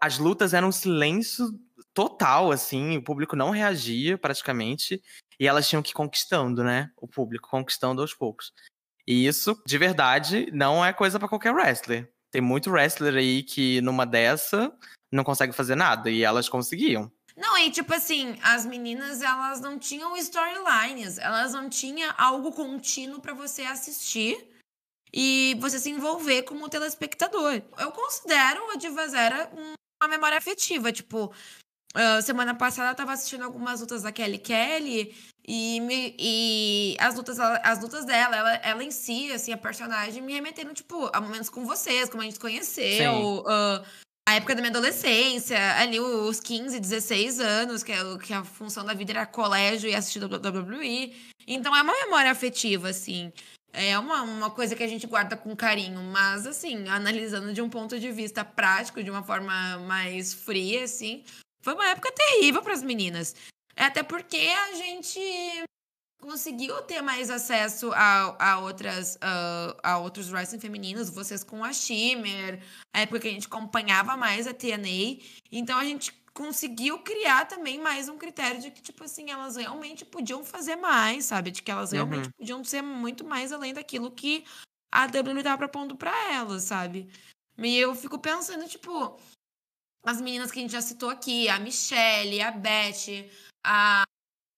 [0.00, 1.58] as lutas eram um silêncio
[1.94, 5.02] total, assim, o público não reagia praticamente.
[5.40, 6.90] E elas tinham que ir conquistando, né?
[6.96, 8.52] O público, conquistando aos poucos.
[9.06, 12.12] E isso, de verdade, não é coisa para qualquer wrestler.
[12.32, 14.72] Tem muito wrestler aí que numa dessa
[15.12, 16.10] não consegue fazer nada.
[16.10, 17.12] E elas conseguiam.
[17.36, 23.20] Não, e tipo assim, as meninas, elas não tinham storylines, elas não tinham algo contínuo
[23.20, 24.36] para você assistir
[25.12, 27.62] e você se envolver como telespectador.
[27.78, 29.50] Eu considero a Diva Zera
[30.02, 31.32] uma memória afetiva, tipo,
[31.94, 35.14] Uh, semana passada eu tava assistindo algumas lutas da Kelly Kelly
[35.46, 40.22] e, me, e as, lutas, as lutas dela, ela, ela em si, assim, a personagem,
[40.22, 43.84] me remetendo, tipo, a momentos com vocês, como a gente conheceu, uh,
[44.28, 48.84] a época da minha adolescência, ali os 15, 16 anos, que, é, que a função
[48.84, 51.12] da vida era colégio e assistir WWE.
[51.46, 53.32] Então é uma memória afetiva, assim.
[53.72, 57.68] É uma, uma coisa que a gente guarda com carinho, mas, assim, analisando de um
[57.68, 61.24] ponto de vista prático, de uma forma mais fria, assim,
[61.62, 63.34] foi uma época terrível para as meninas.
[63.76, 65.20] Até porque a gente
[66.20, 71.72] conseguiu ter mais acesso a, a outras uh, a outros wrestling femininos, vocês com a
[71.72, 72.62] Shimmer,
[72.94, 75.20] a época que a gente acompanhava mais a TNA.
[75.50, 80.04] Então a gente conseguiu criar também mais um critério de que, tipo assim, elas realmente
[80.04, 81.50] podiam fazer mais, sabe?
[81.50, 82.32] De que elas realmente uhum.
[82.38, 84.44] podiam ser muito mais além daquilo que
[84.90, 87.08] a WWE estava propondo para elas, sabe?
[87.58, 89.18] E eu fico pensando, tipo,
[90.04, 93.28] as meninas que a gente já citou aqui, a Michelle, a Beth,
[93.64, 94.04] a,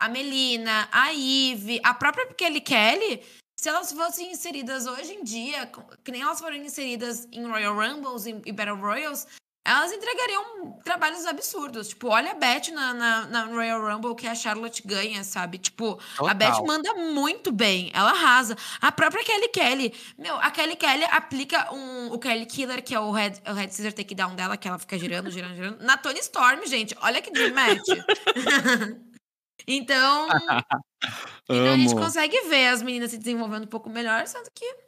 [0.01, 3.23] a Melina, a Ive, a própria Kelly Kelly,
[3.59, 5.71] se elas fossem inseridas hoje em dia,
[6.05, 9.27] que nem elas foram inseridas em Royal Rumbles e Battle Royals,
[9.65, 11.89] elas entregariam trabalhos absurdos.
[11.89, 15.57] Tipo, olha a Beth na, na, na, Royal Rumble que a Charlotte ganha, sabe?
[15.57, 16.29] Tipo, Total.
[16.29, 17.91] a Beth manda muito bem.
[17.95, 18.57] Ela arrasa.
[18.81, 19.95] A própria Kelly Kelly.
[20.19, 23.71] Meu, a Kelly Kelly aplica um, o Kelly Killer, que é o Red, o Red
[23.71, 25.83] Scissor Takedown dela, que ela fica girando, girando, girando.
[25.83, 26.95] Na Tony Storm, gente.
[27.01, 27.89] Olha que dream match.
[29.67, 30.29] então,
[31.49, 34.84] então a gente consegue ver as meninas se desenvolvendo um pouco melhor, sendo que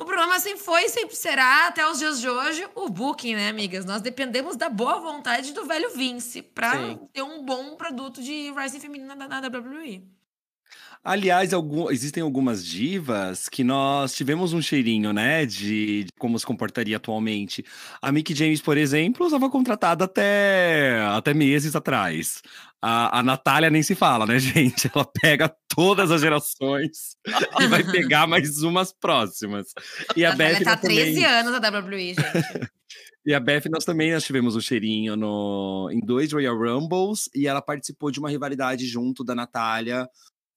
[0.00, 3.48] o problema sempre foi e sempre será, até os dias de hoje, o booking, né,
[3.48, 3.84] amigas?
[3.84, 8.80] Nós dependemos da boa vontade do velho Vince para ter um bom produto de Rising
[8.80, 10.19] feminina na, na WWE.
[11.02, 16.44] Aliás, algum, existem algumas divas que nós tivemos um cheirinho, né, de, de, como se
[16.44, 17.64] comportaria atualmente.
[18.02, 22.42] A Mickey James, por exemplo, estava contratada até, até meses atrás.
[22.82, 24.90] A, a Natália nem se fala, né, gente?
[24.94, 27.16] Ela pega todas as gerações
[27.58, 29.68] e vai pegar mais umas próximas.
[30.14, 31.24] E a, a Beth tá 13 também...
[31.24, 32.70] anos a WWE, gente.
[33.24, 37.46] E a Beth, nós também nós tivemos um cheirinho no, em dois Royal Rumbles e
[37.46, 40.08] ela participou de uma rivalidade junto da Natália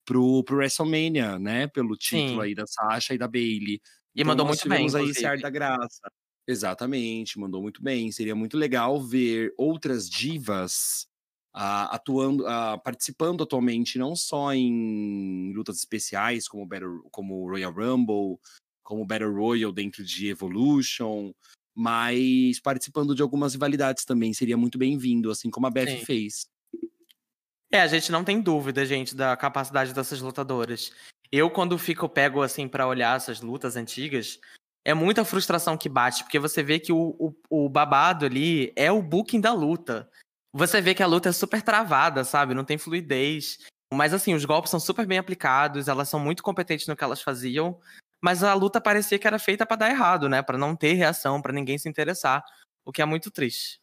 [0.04, 1.66] pro, pro WrestleMania, né?
[1.66, 2.40] Pelo título Sim.
[2.40, 3.80] aí da Sasha e da Bailey.
[4.14, 4.86] E então, mandou muito bem.
[4.94, 6.08] aí esse ar da graça.
[6.46, 8.12] Exatamente, mandou muito bem.
[8.12, 11.06] Seria muito legal ver outras divas
[11.54, 18.38] uh, atuando, uh, participando atualmente, não só em lutas especiais, como, Battle, como Royal Rumble,
[18.82, 21.32] como Battle Royal dentro de Evolution,
[21.74, 24.34] mas participando de algumas rivalidades também.
[24.34, 26.04] Seria muito bem-vindo, assim como a Beth Sim.
[26.04, 26.46] fez.
[27.74, 30.92] É, a gente não tem dúvida, gente, da capacidade dessas lutadoras.
[31.32, 34.38] Eu, quando fico pego, assim, para olhar essas lutas antigas,
[34.84, 38.92] é muita frustração que bate, porque você vê que o, o, o, babado ali é
[38.92, 40.08] o booking da luta.
[40.52, 42.54] Você vê que a luta é super travada, sabe?
[42.54, 43.58] Não tem fluidez.
[43.92, 47.22] Mas assim, os golpes são super bem aplicados, elas são muito competentes no que elas
[47.22, 47.80] faziam,
[48.22, 50.42] mas a luta parecia que era feita para dar errado, né?
[50.42, 52.44] Para não ter reação, para ninguém se interessar,
[52.84, 53.80] o que é muito triste.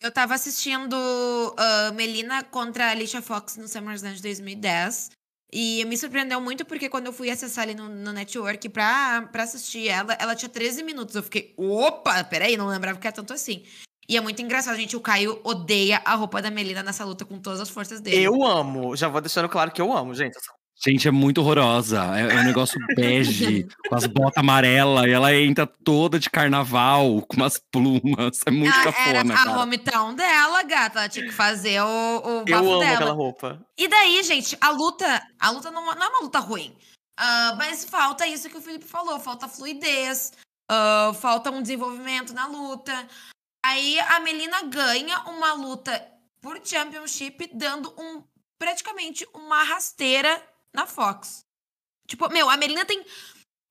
[0.00, 5.10] Eu tava assistindo uh, Melina contra Alicia Fox no SummerSlam de 2010.
[5.52, 9.44] E me surpreendeu muito porque quando eu fui acessar ali no, no network pra, pra
[9.44, 11.14] assistir ela, ela tinha 13 minutos.
[11.14, 13.64] Eu fiquei, opa, peraí, não lembrava que era tanto assim.
[14.08, 14.96] E é muito engraçado, gente.
[14.96, 18.22] O Caio odeia a roupa da Melina nessa luta com todas as forças dele.
[18.22, 18.94] Eu amo.
[18.96, 20.36] Já vou deixando claro que eu amo, gente.
[20.84, 22.04] Gente, é muito horrorosa.
[22.16, 27.22] É, é um negócio bege, com as botas amarelas, e ela entra toda de carnaval,
[27.22, 28.40] com umas plumas.
[28.44, 31.00] É muito ah, cafona, era a hometown dela, gata.
[31.00, 32.94] Ela tinha que fazer o, o Eu amo dela.
[32.94, 33.66] aquela roupa.
[33.78, 35.22] E daí, gente, a luta.
[35.40, 36.76] A luta não, não é uma luta ruim.
[37.18, 39.18] Uh, mas falta isso que o Felipe falou.
[39.18, 40.32] Falta fluidez.
[40.70, 43.08] Uh, falta um desenvolvimento na luta.
[43.64, 46.06] Aí a Melina ganha uma luta
[46.40, 48.22] por championship, dando um
[48.58, 50.40] praticamente uma rasteira
[50.76, 51.44] na Fox.
[52.06, 53.04] Tipo, meu, a Melina tem.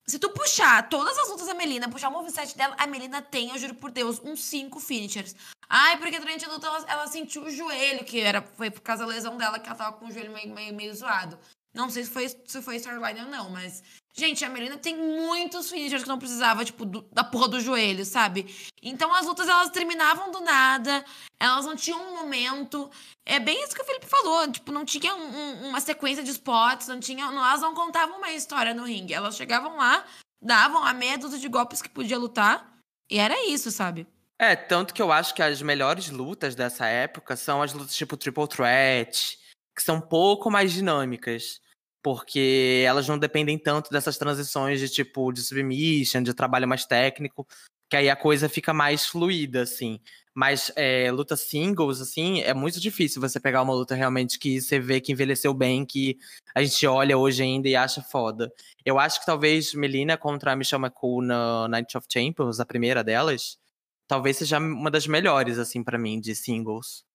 [0.06, 3.50] Se tu puxar todas as lutas da Melina, puxar o moveset dela, a Melina tem,
[3.50, 5.34] eu juro por Deus, uns cinco finishers.
[5.68, 9.04] Ai, porque durante a luta ela, ela, sentiu o joelho, que era, foi por causa
[9.04, 11.36] da lesão dela que ela tava com o joelho meio, meio, meio zoado.
[11.74, 13.82] Não sei se foi, se foi storyline ou não, mas
[14.18, 18.02] Gente, a Melina tem muitos finishers que não precisava, tipo, do, da porra do joelho,
[18.02, 18.46] sabe?
[18.82, 21.04] Então as lutas elas terminavam do nada,
[21.38, 22.90] elas não tinham um momento.
[23.26, 26.30] É bem isso que o Felipe falou, tipo, não tinha um, um, uma sequência de
[26.30, 27.30] spots, não tinha.
[27.30, 29.12] Não, elas não contavam uma história no ringue.
[29.12, 30.02] Elas chegavam lá,
[30.40, 32.74] davam a meia dúzia de golpes que podia lutar,
[33.10, 34.06] e era isso, sabe?
[34.38, 38.16] É, tanto que eu acho que as melhores lutas dessa época são as lutas tipo
[38.16, 39.38] Triple Threat,
[39.74, 41.60] que são um pouco mais dinâmicas
[42.06, 47.44] porque elas não dependem tanto dessas transições de tipo de submission, de trabalho mais técnico,
[47.90, 49.98] que aí a coisa fica mais fluida, assim.
[50.32, 54.78] Mas é, luta singles, assim, é muito difícil você pegar uma luta realmente que você
[54.78, 56.16] vê que envelheceu bem, que
[56.54, 58.52] a gente olha hoje ainda e acha foda.
[58.84, 63.02] Eu acho que talvez Melina contra a Michelle McCool na Night of Champions, a primeira
[63.02, 63.58] delas,
[64.06, 67.05] talvez seja uma das melhores, assim, para mim, de singles.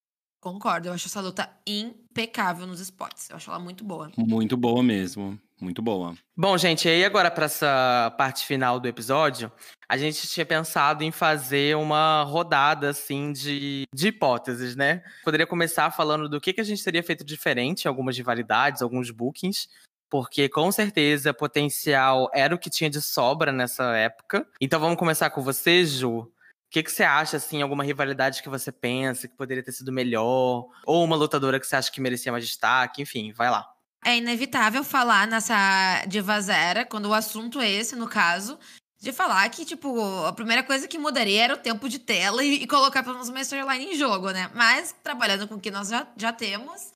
[0.42, 3.30] Concordo, eu acho essa luta impecável nos spots.
[3.30, 4.12] Eu acho ela muito boa.
[4.18, 5.40] Muito boa mesmo.
[5.62, 6.16] Muito boa.
[6.36, 9.52] Bom, gente, e aí agora para essa parte final do episódio,
[9.88, 15.04] a gente tinha pensado em fazer uma rodada assim de, de hipóteses, né?
[15.24, 19.70] Poderia começar falando do que, que a gente teria feito diferente, algumas rivalidades, alguns bookings,
[20.10, 24.48] porque com certeza potencial era o que tinha de sobra nessa época.
[24.60, 26.28] Então vamos começar com você, Ju
[26.72, 30.70] que, que você acha, assim, alguma rivalidade que você pensa que poderia ter sido melhor?
[30.86, 33.02] Ou uma lutadora que você acha que merecia mais destaque?
[33.02, 33.70] Enfim, vai lá.
[34.06, 38.58] É inevitável falar nessa Diva Zera, quando o assunto é esse, no caso,
[39.02, 42.64] de falar que, tipo, a primeira coisa que mudaria era o tempo de tela e,
[42.64, 44.50] e colocar pelo menos uma storyline em jogo, né?
[44.56, 46.94] Mas, trabalhando com o que nós já, já temos,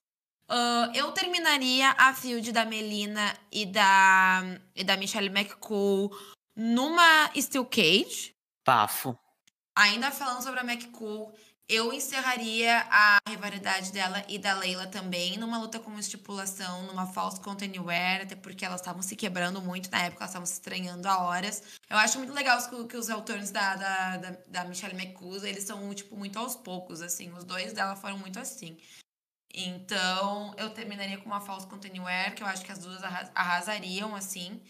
[0.49, 4.41] uh, eu terminaria a field da Melina e da,
[4.73, 6.09] e da Michelle McCool
[6.55, 8.31] numa Steel Cage.
[8.65, 9.19] Bafo.
[9.75, 11.33] Ainda falando sobre a McCool,
[11.67, 17.41] eu encerraria a rivalidade dela e da Leila também numa luta com estipulação, numa false
[17.41, 21.07] count anywhere, até porque elas estavam se quebrando muito na época, elas estavam se estranhando
[21.07, 21.63] a horas.
[21.89, 22.57] Eu acho muito legal
[22.87, 27.01] que, os returns da, da, da, da Michelle McCool, eles são, tipo, muito aos poucos,
[27.01, 27.31] assim.
[27.33, 28.77] Os dois dela foram muito assim.
[29.53, 33.01] Então, eu terminaria com uma false count anywhere, que eu acho que as duas
[33.33, 34.61] arrasariam, assim.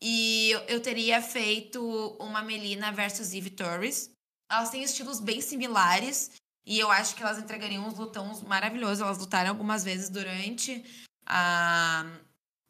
[0.00, 1.82] E eu teria feito
[2.20, 4.10] uma Melina versus Eve Torres,
[4.50, 6.30] elas têm estilos bem similares.
[6.66, 9.00] E eu acho que elas entregariam uns lutões maravilhosos.
[9.00, 10.84] Elas lutaram algumas vezes durante
[11.26, 12.04] a.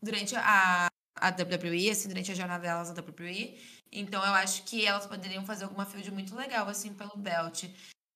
[0.01, 3.59] Durante a, a WWE, assim, durante a jornada delas na WWE.
[3.91, 7.64] Então eu acho que elas poderiam fazer alguma field muito legal, assim, pelo belt.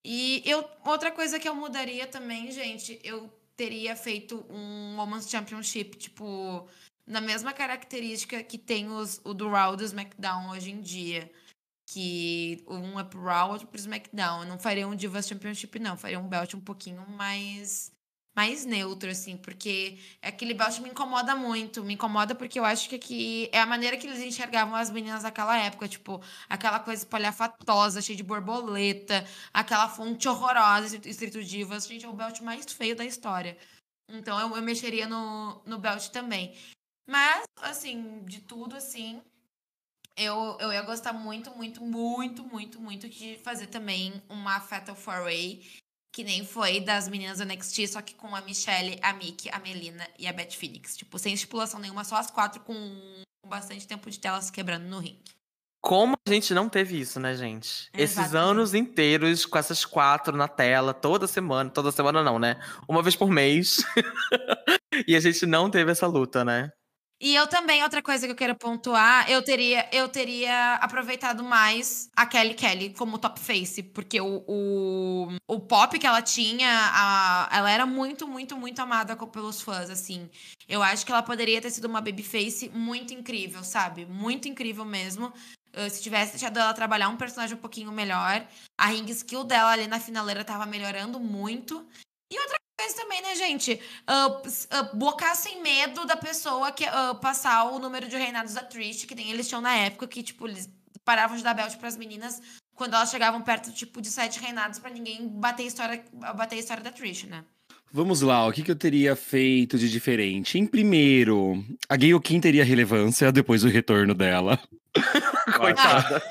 [0.05, 5.97] E eu, outra coisa que eu mudaria também, gente, eu teria feito um Women's Championship,
[5.97, 6.69] tipo,
[7.07, 11.31] na mesma característica que tem os, o do Raw do SmackDown hoje em dia
[11.93, 14.43] que um é pro Raw, outro pro SmackDown.
[14.43, 15.97] Eu não faria um Divas Championship, não.
[15.97, 17.93] faria um belt um pouquinho mais
[18.35, 21.85] mais neutro, assim, porque aquele belt me incomoda muito.
[21.85, 25.23] Me incomoda porque eu acho que aqui é a maneira que eles enxergavam as meninas
[25.23, 31.87] naquela época, tipo, aquela coisa espalhafatosa, cheia de borboleta, aquela fonte horrorosa, Street Divas.
[31.87, 33.57] Gente, é o belt mais feio da história.
[34.09, 36.55] Então eu, eu mexeria no, no belt também.
[37.07, 39.21] Mas, assim, de tudo, assim,
[40.17, 45.25] eu, eu ia gostar muito, muito, muito, muito, muito de fazer também uma Fatal Four
[45.25, 45.67] Way,
[46.13, 49.59] que nem foi das meninas do NXT, só que com a Michelle, a Mickey, a
[49.59, 50.97] Melina e a Beth Phoenix.
[50.97, 52.75] Tipo, sem estipulação nenhuma, só as quatro com
[53.47, 55.23] bastante tempo de tela se quebrando no ringue.
[55.83, 57.91] Como a gente não teve isso, né, gente?
[57.93, 58.03] Exatamente.
[58.03, 62.61] Esses anos inteiros com essas quatro na tela, toda semana, toda semana não, né?
[62.87, 63.79] Uma vez por mês.
[65.09, 66.71] E a gente não teve essa luta, né?
[67.25, 72.11] E eu também, outra coisa que eu quero pontuar, eu teria, eu teria aproveitado mais
[72.17, 77.49] a Kelly Kelly como top face, porque o, o, o pop que ela tinha, a,
[77.53, 80.29] ela era muito, muito, muito amada pelos fãs, assim.
[80.69, 84.05] Eu acho que ela poderia ter sido uma babyface muito incrível, sabe?
[84.05, 85.33] Muito incrível mesmo.
[85.77, 88.45] Uh, se tivesse deixado ela trabalhar um personagem um pouquinho melhor.
[88.77, 91.87] A ring skill dela ali na finaleira tava melhorando muito.
[92.33, 92.62] E outra
[92.95, 93.81] também, né, gente?
[94.09, 98.63] Uh, uh, bocar sem medo da pessoa que uh, passar o número de reinados da
[98.63, 100.69] Trish, que nem eles tinham na época, que, tipo, eles
[101.05, 102.41] paravam de dar belt para as meninas
[102.75, 106.05] quando elas chegavam perto, tipo, de sete reinados para ninguém bater a história,
[106.35, 107.45] bater a história da Trish, né?
[107.93, 110.59] Vamos lá, o que, que eu teria feito de diferente?
[110.59, 114.59] Em primeiro, a Gayle King teria relevância depois do retorno dela.
[115.59, 116.23] Coitada.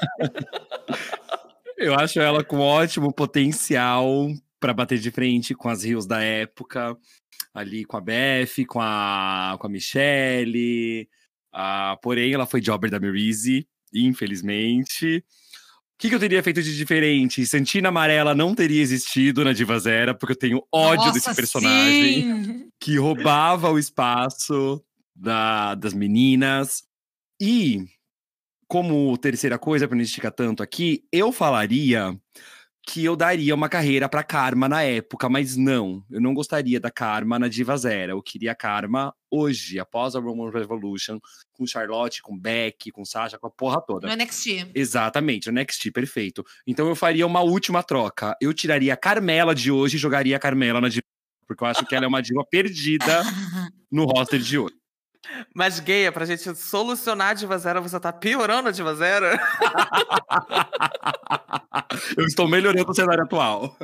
[1.77, 4.27] eu acho ela com ótimo potencial
[4.61, 6.95] para bater de frente com as rios da época,
[7.51, 11.09] ali com a Beth, com a, com a Michelle.
[11.53, 15.17] Uh, porém, ela foi jobber da Maryse, infelizmente.
[15.17, 17.45] O que, que, eu teria feito de diferente?
[17.45, 22.23] Santina Amarela não teria existido na Diva Zera, porque eu tenho ódio Nossa, desse personagem
[22.23, 22.69] sim!
[22.79, 24.83] que roubava o espaço
[25.15, 26.83] da, das meninas.
[27.39, 27.83] E,
[28.67, 32.15] como terceira coisa, para não esticar tanto aqui, eu falaria
[32.83, 36.89] que eu daria uma carreira para Karma na época, mas não, eu não gostaria da
[36.89, 38.13] Karma na Diva Zero.
[38.13, 41.19] Eu queria a Karma hoje, após a Roman Revolution,
[41.53, 44.07] com Charlotte, com Beck, com Sasha, com a porra toda.
[44.07, 44.71] No NXT.
[44.73, 46.43] Exatamente, o NXT, perfeito.
[46.65, 48.35] Então eu faria uma última troca.
[48.41, 51.05] Eu tiraria a Carmela de hoje e jogaria a Carmela na Diva,
[51.47, 53.23] porque eu acho que ela é uma diva perdida
[53.91, 54.80] no roster de hoje.
[55.53, 59.25] Mas, Gay, pra gente solucionar a Diva Zero, você tá piorando a Diva Zero?
[62.17, 63.77] eu estou melhorando o cenário atual.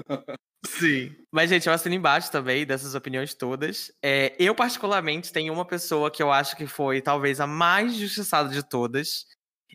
[0.65, 1.15] Sim.
[1.31, 3.91] Mas, gente, eu assino embaixo também dessas opiniões todas.
[4.03, 8.49] É, eu, particularmente, tenho uma pessoa que eu acho que foi talvez a mais justiçada
[8.49, 9.25] de todas.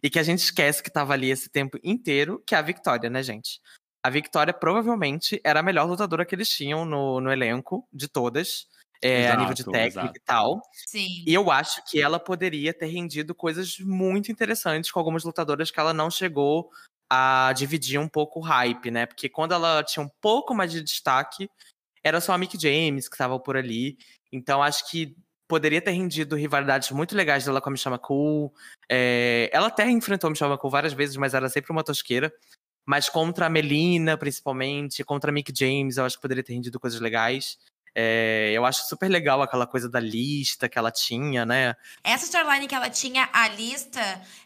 [0.03, 3.09] E que a gente esquece que tava ali esse tempo inteiro, que é a Victoria,
[3.09, 3.61] né, gente?
[4.05, 8.67] A Victoria provavelmente era a melhor lutadora que eles tinham no, no elenco de todas
[9.03, 10.17] é, exato, a nível de técnica exato.
[10.17, 10.63] e tal.
[10.87, 11.25] Sim.
[11.27, 15.81] E eu acho que ela poderia ter rendido coisas muito interessantes com algumas lutadoras que
[15.81, 16.71] ela não chegou
[17.11, 19.05] a dividir um pouco o hype, né?
[19.05, 21.51] Porque quando ela tinha um pouco mais de destaque,
[22.03, 23.99] era só a Mick James que estava por ali.
[24.33, 25.15] Então acho que
[25.49, 28.55] poderia ter rendido rivalidades muito legais dela com a Michelle McCool.
[28.89, 32.33] É, ela até enfrentou a Michelle McCool várias vezes, mas era sempre uma tosqueira.
[32.87, 36.81] Mas contra a Melina, principalmente, contra a Mick James, eu acho que poderia ter rendido
[36.81, 37.59] coisas legais.
[37.95, 41.77] É, eu acho super legal aquela coisa da lista que ela tinha, né?
[42.03, 44.01] Essa storyline que ela tinha, a lista,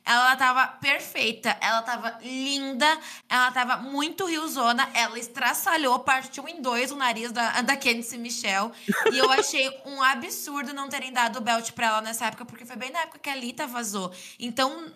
[0.05, 2.87] ela tava perfeita, ela tava linda,
[3.29, 8.73] ela tava muito riozona, ela estraçalhou, partiu em dois o nariz da, da Candice Michelle.
[9.13, 12.67] e eu achei um absurdo não terem dado o belt pra ela nessa época, porque
[12.67, 14.13] foi bem na época que a Lita vazou.
[14.41, 14.93] Então,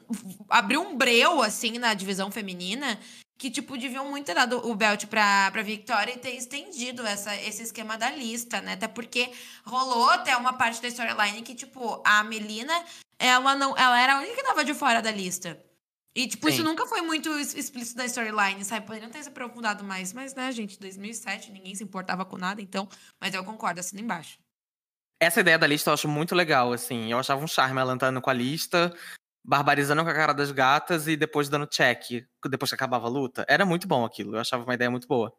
[0.49, 2.99] abriu um breu, assim, na divisão feminina,
[3.41, 7.35] que, tipo, deviam muito ter dado o belt pra, pra Victoria e ter estendido essa,
[7.37, 8.75] esse esquema da lista, né?
[8.75, 9.33] Até porque
[9.65, 12.85] rolou até uma parte da storyline que, tipo, a Melina,
[13.19, 13.75] ela não.
[13.79, 15.59] Ela era a única que tava de fora da lista.
[16.15, 16.53] E, tipo, Sim.
[16.53, 18.87] isso nunca foi muito explícito da storyline, sabe?
[18.87, 20.13] Poderiam ter se aprofundado mais.
[20.13, 22.87] Mas, né, gente, 2007, ninguém se importava com nada, então.
[23.19, 24.39] Mas eu concordo, assina embaixo.
[25.19, 27.11] Essa ideia da lista eu acho muito legal, assim.
[27.11, 28.95] Eu achava um charme ela entrando com a lista,
[29.45, 33.45] barbarizando com a cara das gatas e depois dando check, depois que acabava a luta.
[33.49, 35.33] Era muito bom aquilo, eu achava uma ideia muito boa.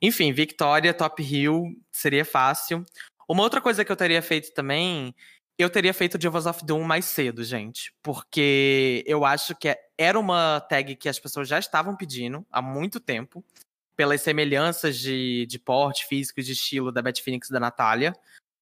[0.00, 2.84] Enfim, Victoria, Top Hill, seria fácil.
[3.28, 5.14] Uma outra coisa que eu teria feito também,
[5.58, 7.94] eu teria feito Divas of Doom mais cedo, gente.
[8.02, 12.98] Porque eu acho que era uma tag que as pessoas já estavam pedindo há muito
[12.98, 13.44] tempo,
[13.94, 18.12] pelas semelhanças de, de porte físico e de estilo da Beth Phoenix e da Natália.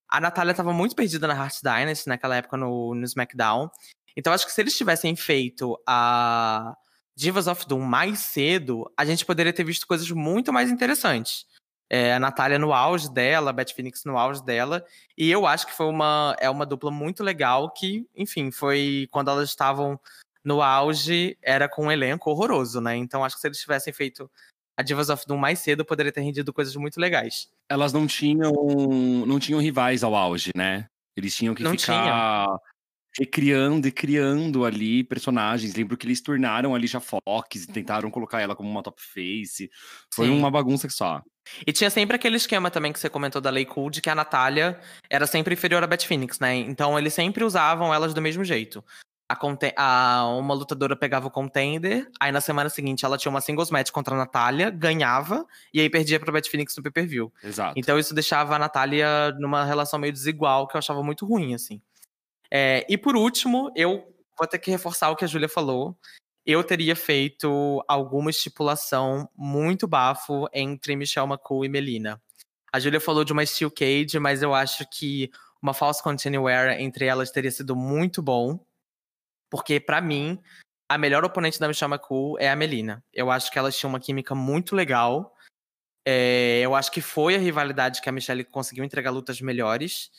[0.08, 3.70] A Natália estava muito perdida na Heart Dynasty naquela época no, no SmackDown.
[4.16, 6.74] Então, acho que se eles tivessem feito a
[7.16, 11.46] Divas of Doom mais cedo, a gente poderia ter visto coisas muito mais interessantes.
[11.92, 14.84] É, a Natália no auge dela, a Beth Phoenix no auge dela.
[15.18, 19.28] E eu acho que foi uma, é uma dupla muito legal que, enfim, foi quando
[19.28, 19.98] elas estavam
[20.44, 22.96] no auge, era com um elenco horroroso, né?
[22.96, 24.30] Então acho que se eles tivessem feito
[24.76, 27.50] a Divas of Doom mais cedo, poderia ter rendido coisas muito legais.
[27.68, 28.52] Elas não tinham,
[29.26, 30.88] não tinham rivais ao auge, né?
[31.16, 32.60] Eles tinham que não ficar tinha
[33.18, 35.74] recriando e criando ali personagens.
[35.74, 39.70] Lembro que eles tornaram ali já Fox e tentaram colocar ela como uma top face.
[40.12, 40.38] Foi Sim.
[40.38, 41.22] uma bagunça só.
[41.66, 44.14] E tinha sempre aquele esquema também que você comentou da Lei Cool, de que a
[44.14, 46.54] Natália era sempre inferior a Beth Phoenix, né?
[46.56, 48.84] Então eles sempre usavam elas do mesmo jeito.
[49.28, 49.36] a,
[49.76, 53.90] a, uma lutadora pegava o contender, aí na semana seguinte ela tinha uma singles match
[53.90, 55.44] contra a Natália, ganhava,
[55.74, 57.32] e aí perdia pra Beth Phoenix no pay-per-view.
[57.42, 57.74] Exato.
[57.76, 61.80] Então isso deixava a Natália numa relação meio desigual, que eu achava muito ruim, assim.
[62.50, 65.96] É, e por último, eu vou ter que reforçar o que a Júlia falou.
[66.44, 72.20] Eu teria feito alguma estipulação muito bafo entre Michelle McCool e Melina.
[72.72, 75.30] A Júlia falou de uma Steel Cage, mas eu acho que
[75.62, 78.58] uma false continuer entre elas teria sido muito bom
[79.50, 80.40] porque, para mim,
[80.88, 83.04] a melhor oponente da Michelle McCool é a Melina.
[83.12, 85.34] Eu acho que elas tinham uma química muito legal.
[86.06, 90.10] É, eu acho que foi a rivalidade que a Michelle conseguiu entregar lutas melhores.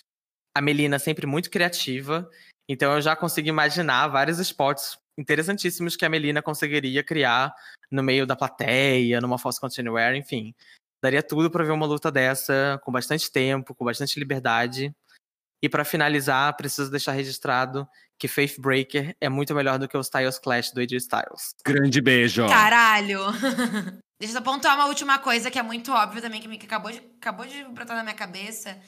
[0.56, 2.30] A Melina sempre muito criativa.
[2.68, 7.54] Então eu já consigo imaginar vários spots interessantíssimos que a Melina conseguiria criar
[7.89, 10.54] no meio da plateia, numa False Continuer, enfim.
[11.04, 14.93] Daria tudo para ver uma luta dessa, com bastante tempo, com bastante liberdade.
[15.64, 17.88] E para finalizar, preciso deixar registrado
[18.18, 21.56] que Faith Breaker é muito melhor do que o Styles Clash do AJ Styles.
[21.66, 22.47] Grande beijo.
[22.47, 23.20] Caralho!
[24.20, 26.68] Deixa eu só pontuar uma última coisa que é muito óbvia também, que, me, que
[26.68, 28.80] acabou, de, acabou de brotar na minha cabeça.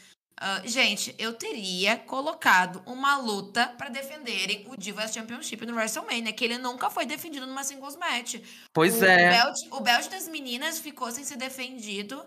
[0.43, 6.43] Uh, gente, eu teria colocado uma luta para defenderem o Divas Championship no WrestleMania, que
[6.43, 8.43] ele nunca foi defendido numa singles match.
[8.73, 9.15] Pois o, é.
[9.15, 12.21] O belt, o belt das meninas ficou sem ser defendido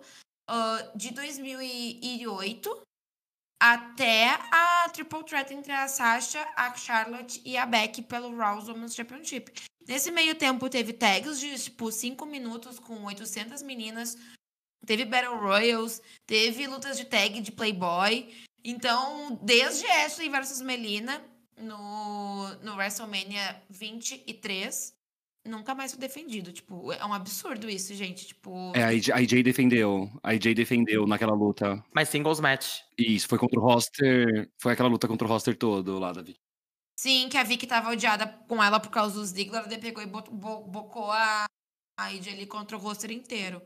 [0.50, 2.86] uh, de 2008
[3.60, 8.94] até a triple threat entre a Sasha, a Charlotte e a Becky pelo Raw Women's
[8.94, 9.52] Championship.
[9.86, 14.16] Nesse meio tempo teve tags de tipo 5 minutos com 800 meninas,
[14.84, 18.28] teve Battle Royals, teve lutas de tag de Playboy.
[18.64, 21.22] Então, desde Ashley versus Melina
[21.56, 24.94] no, no WrestleMania 23,
[25.46, 26.52] nunca mais foi defendido.
[26.52, 28.26] Tipo, é um absurdo isso, gente.
[28.26, 28.72] Tipo.
[28.74, 30.10] É, a AJ defendeu.
[30.22, 31.82] A AJ defendeu naquela luta.
[31.94, 32.80] Mas singles match.
[32.98, 34.50] Isso, foi contra o roster.
[34.58, 36.36] Foi aquela luta contra o roster todo lá, Davi.
[36.98, 40.06] Sim, que a Vicky tava odiada com ela por causa dos Ziggler, ela pegou e
[40.06, 41.44] bocou a,
[41.98, 43.60] a AJ ali contra o roster inteiro.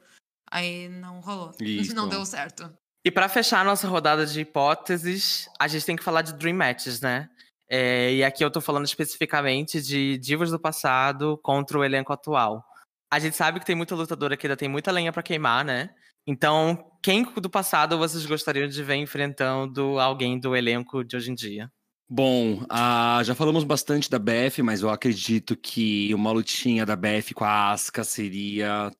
[0.51, 1.53] Aí não rolou.
[1.61, 1.95] Isso.
[1.95, 2.73] Não deu certo.
[3.05, 6.57] E para fechar a nossa rodada de hipóteses, a gente tem que falar de Dream
[6.57, 7.31] Matches, né?
[7.69, 12.65] É, e aqui eu tô falando especificamente de divas do passado contra o elenco atual.
[13.13, 15.91] A gente sabe que tem muita lutadora que ainda tem muita lenha para queimar, né?
[16.27, 21.35] Então, quem do passado vocês gostariam de ver enfrentando alguém do elenco de hoje em
[21.35, 21.71] dia?
[22.09, 27.35] Bom, uh, já falamos bastante da BF, mas eu acredito que uma lutinha da BF
[27.35, 28.91] com a Asuka seria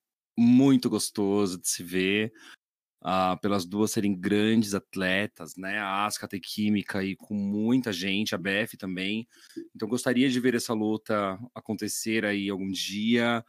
[0.41, 2.33] muito gostoso de se ver
[3.03, 5.79] uh, pelas duas serem grandes atletas, né?
[5.79, 9.29] A Aska tem química com muita gente, a BF também.
[9.75, 13.45] Então gostaria de ver essa luta acontecer aí algum dia.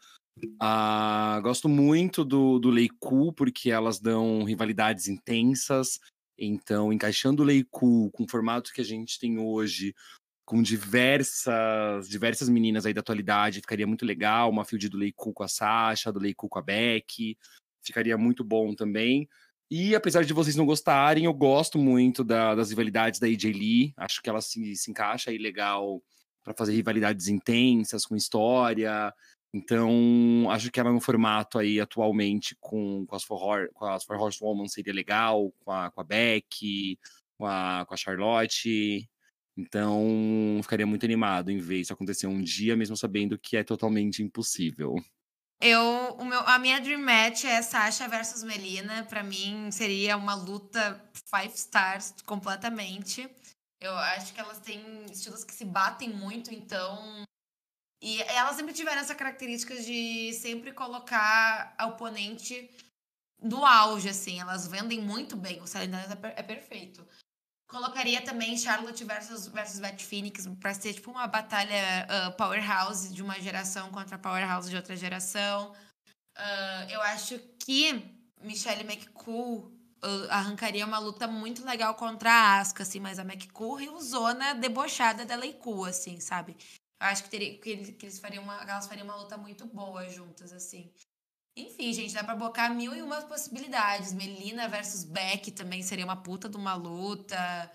[0.61, 5.99] Uh, gosto muito do, do Leiku, porque elas dão rivalidades intensas.
[6.37, 9.93] Então, encaixando o Leiku com o formato que a gente tem hoje,
[10.45, 14.49] com diversas diversas meninas aí da atualidade, ficaria muito legal.
[14.49, 17.37] Uma field do Leiku com a Sasha, do Leiku com a Beck
[17.83, 19.27] ficaria muito bom também.
[19.69, 23.93] E apesar de vocês não gostarem, eu gosto muito da, das rivalidades da AJ Lee.
[23.97, 26.01] Acho que ela se, se encaixa aí legal
[26.43, 29.13] para fazer rivalidades intensas, com história.
[29.53, 34.21] Então, acho que ela no formato aí atualmente com, com, as, Four, com as Four
[34.21, 36.97] Horsewoman seria legal, com a, com a Beck,
[37.37, 39.09] com a, com a Charlotte.
[39.57, 44.23] Então, ficaria muito animado em ver isso acontecer um dia, mesmo sabendo que é totalmente
[44.23, 44.95] impossível.
[45.61, 45.81] Eu,
[46.17, 49.03] o meu, a minha dream match é Sasha versus Melina.
[49.03, 50.99] Para mim seria uma luta
[51.29, 53.29] five stars completamente.
[53.79, 57.23] Eu acho que elas têm estilos que se batem muito, então.
[58.01, 62.67] E elas sempre tiveram essa característica de sempre colocar a oponente
[63.39, 64.39] no auge, assim.
[64.39, 65.61] Elas vendem muito bem.
[65.61, 65.91] O selling
[66.35, 67.07] é perfeito.
[67.71, 73.23] Colocaria também Charlotte versus, versus Beth Phoenix para ser tipo uma batalha uh, powerhouse de
[73.23, 75.71] uma geração contra powerhouse de outra geração.
[76.37, 78.03] Uh, eu acho que
[78.41, 79.71] Michelle McCool
[80.03, 85.25] uh, arrancaria uma luta muito legal contra a Asuka, assim, mas a McCool zona debochada
[85.25, 86.57] da Leiku, assim, sabe?
[87.01, 89.65] Eu acho que, teria, que, eles, que eles fariam uma, elas fariam uma luta muito
[89.65, 90.91] boa juntas, assim.
[91.55, 94.13] Enfim, gente, dá pra bocar mil e uma possibilidades.
[94.13, 97.71] Melina versus Beck também seria uma puta de uma luta.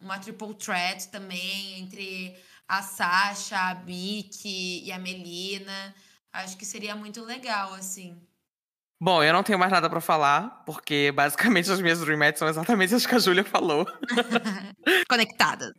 [0.00, 2.36] Uma triple threat também entre
[2.66, 5.94] a Sasha, a Bic e a Melina.
[6.32, 8.20] Acho que seria muito legal, assim.
[9.00, 12.48] Bom, eu não tenho mais nada para falar, porque basicamente as minhas Dream Matches são
[12.48, 13.84] exatamente as que a Júlia falou.
[15.10, 15.74] Conectadas.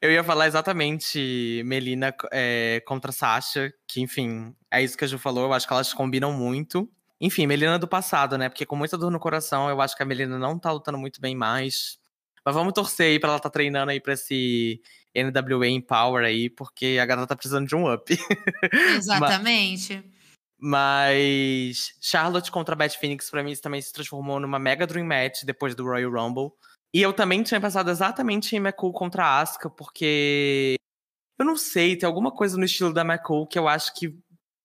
[0.00, 5.18] Eu ia falar exatamente Melina é, contra Sasha, que enfim, é isso que a Ju
[5.18, 6.90] falou, eu acho que elas combinam muito.
[7.20, 8.48] Enfim, Melina do passado, né?
[8.48, 11.20] Porque com muita dor no coração, eu acho que a Melina não tá lutando muito
[11.20, 11.98] bem mais.
[12.44, 14.80] Mas vamos torcer aí pra ela tá treinando aí pra esse
[15.14, 18.16] NWA Empower aí, porque a garota tá precisando de um up.
[18.96, 20.02] Exatamente.
[20.60, 25.74] Mas Charlotte contra Beth Phoenix, pra mim, também se transformou numa mega dream match depois
[25.74, 26.52] do Royal Rumble.
[26.92, 30.76] E eu também tinha pensado exatamente em McCool contra Asuka, porque
[31.38, 34.18] eu não sei, tem alguma coisa no estilo da McCool que eu acho que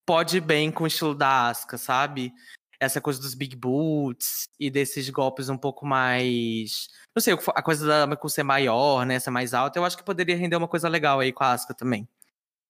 [0.06, 2.34] pode ir bem com o estilo da Asuka, sabe?
[2.80, 6.90] Essa coisa dos big boots e desses golpes um pouco mais.
[7.16, 9.20] Não sei, a coisa da McCool ser maior, né?
[9.20, 11.74] Ser mais alta, eu acho que poderia render uma coisa legal aí com a Asuka
[11.74, 12.08] também.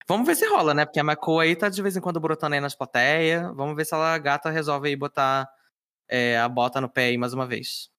[0.08, 0.86] Vamos ver se rola, né?
[0.86, 3.44] Porque a McCool aí tá de vez em quando brotando aí nas plateias.
[3.56, 5.50] Vamos ver se ela, gata, resolve aí botar
[6.08, 7.90] é, a bota no pé aí mais uma vez.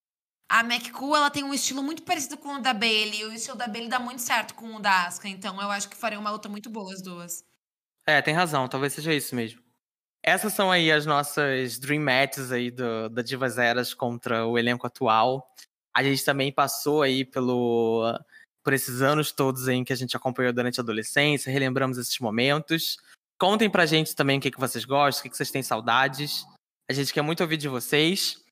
[0.48, 3.20] A McCool, ela tem um estilo muito parecido com o da Bailey.
[3.20, 5.28] E o estilo da Bailey dá muito certo com o da Asuka.
[5.28, 7.43] Então, eu acho que faria uma luta muito boa as duas.
[8.07, 8.69] É, tem razão.
[8.69, 9.63] Talvez seja isso mesmo.
[10.23, 14.87] Essas são aí as nossas Dream Matches aí do, da Divas Eras contra o elenco
[14.87, 15.47] atual.
[15.95, 18.19] A gente também passou aí pelo,
[18.65, 22.97] por esses anos todos em que a gente acompanhou durante a adolescência, relembramos esses momentos.
[23.39, 26.47] Contem pra gente também o que, que vocês gostam, o que, que vocês têm saudades.
[26.89, 28.43] A gente quer muito ouvir de vocês.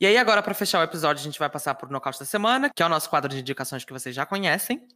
[0.00, 2.70] E aí, agora, para fechar o episódio, a gente vai passar por nocaute da semana,
[2.74, 4.86] que é o nosso quadro de indicações que vocês já conhecem.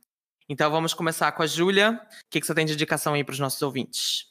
[0.48, 1.92] Então, vamos começar com a Júlia.
[1.92, 4.26] O que, que você tem de indicação aí para os nossos ouvintes?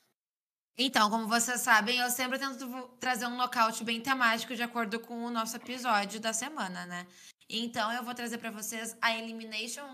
[0.78, 5.24] Então, como vocês sabem, eu sempre tento trazer um nocaute bem temático de acordo com
[5.26, 7.08] o nosso episódio da semana, né?
[7.50, 9.88] Então, eu vou trazer para vocês a Elimination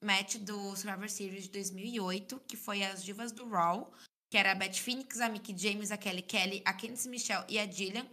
[0.00, 3.92] Match do Survivor Series de 2008, que foi as divas do Raw,
[4.30, 7.58] que era a Beth Phoenix, a Mickey James, a Kelly Kelly, a Candice Michelle e
[7.58, 8.06] a Jillian,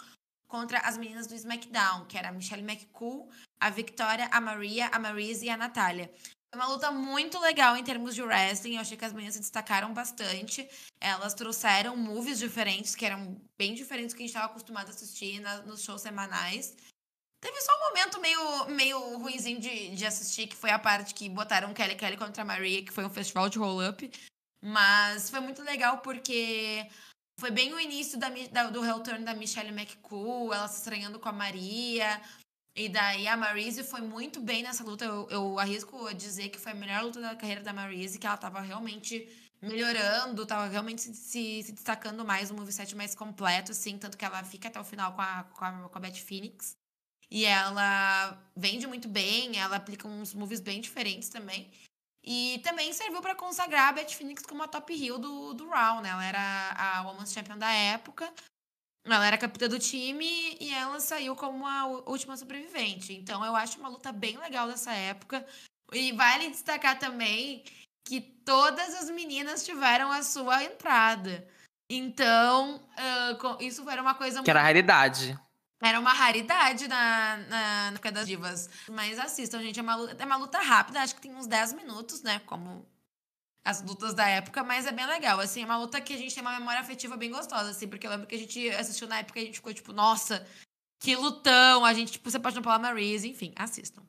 [0.48, 5.00] contra as meninas do SmackDown, que era a Michelle McCool, a Victoria, a Maria, a
[5.00, 6.12] Maryse e a Natália.
[6.54, 8.76] Foi uma luta muito legal em termos de wrestling.
[8.76, 10.68] Eu achei que as meninas se destacaram bastante.
[11.00, 14.90] Elas trouxeram moves diferentes, que eram bem diferentes do que a gente estava acostumado a
[14.90, 16.76] assistir na, nos shows semanais.
[17.42, 21.30] Teve só um momento meio, meio ruimzinho de, de assistir, que foi a parte que
[21.30, 24.12] botaram Kelly Kelly contra a Maria, que foi um festival de roll-up.
[24.62, 26.86] Mas foi muito legal porque
[27.40, 31.30] foi bem o início da, da, do return da Michelle McCool, ela se estranhando com
[31.30, 32.22] a Maria.
[32.76, 35.04] E daí a Marise foi muito bem nessa luta.
[35.04, 38.38] Eu, eu arrisco dizer que foi a melhor luta da carreira da Marise, que ela
[38.38, 39.28] tava realmente
[39.62, 44.26] melhorando, tava realmente se, se, se, destacando mais, um moveset mais completo, assim, tanto que
[44.26, 46.76] ela fica até o final com a, com a, com a Beth Phoenix.
[47.30, 51.72] E ela vende muito bem, ela aplica uns moves bem diferentes também.
[52.24, 56.02] E também serviu para consagrar a Beth Phoenix como a top heel do, do Raw,
[56.02, 56.10] né?
[56.10, 58.32] Ela era a Women's Champion da época.
[59.06, 63.14] Ela era capitã do time e ela saiu como a última sobrevivente.
[63.14, 65.46] Então eu acho uma luta bem legal dessa época.
[65.92, 67.64] E vale destacar também
[68.06, 71.48] que todas as meninas tiveram a sua entrada.
[71.90, 74.36] Então, uh, isso era uma coisa.
[74.36, 74.50] Que muito...
[74.50, 75.38] era raridade.
[75.84, 78.70] Era uma raridade na, na, na das Divas.
[78.88, 79.80] Mas assistam, gente.
[79.80, 82.40] É uma, luta, é uma luta rápida, acho que tem uns 10 minutos, né?
[82.46, 82.86] Como
[83.64, 85.40] as lutas da época, mas é bem legal.
[85.40, 88.06] Assim, é uma luta que a gente tem uma memória afetiva bem gostosa, assim, porque
[88.06, 90.46] eu lembro que a gente assistiu na época e a gente ficou tipo, nossa,
[91.00, 91.86] que lutão!
[91.86, 94.04] A gente, tipo, se apaixonou pela Maryse, enfim, assistam.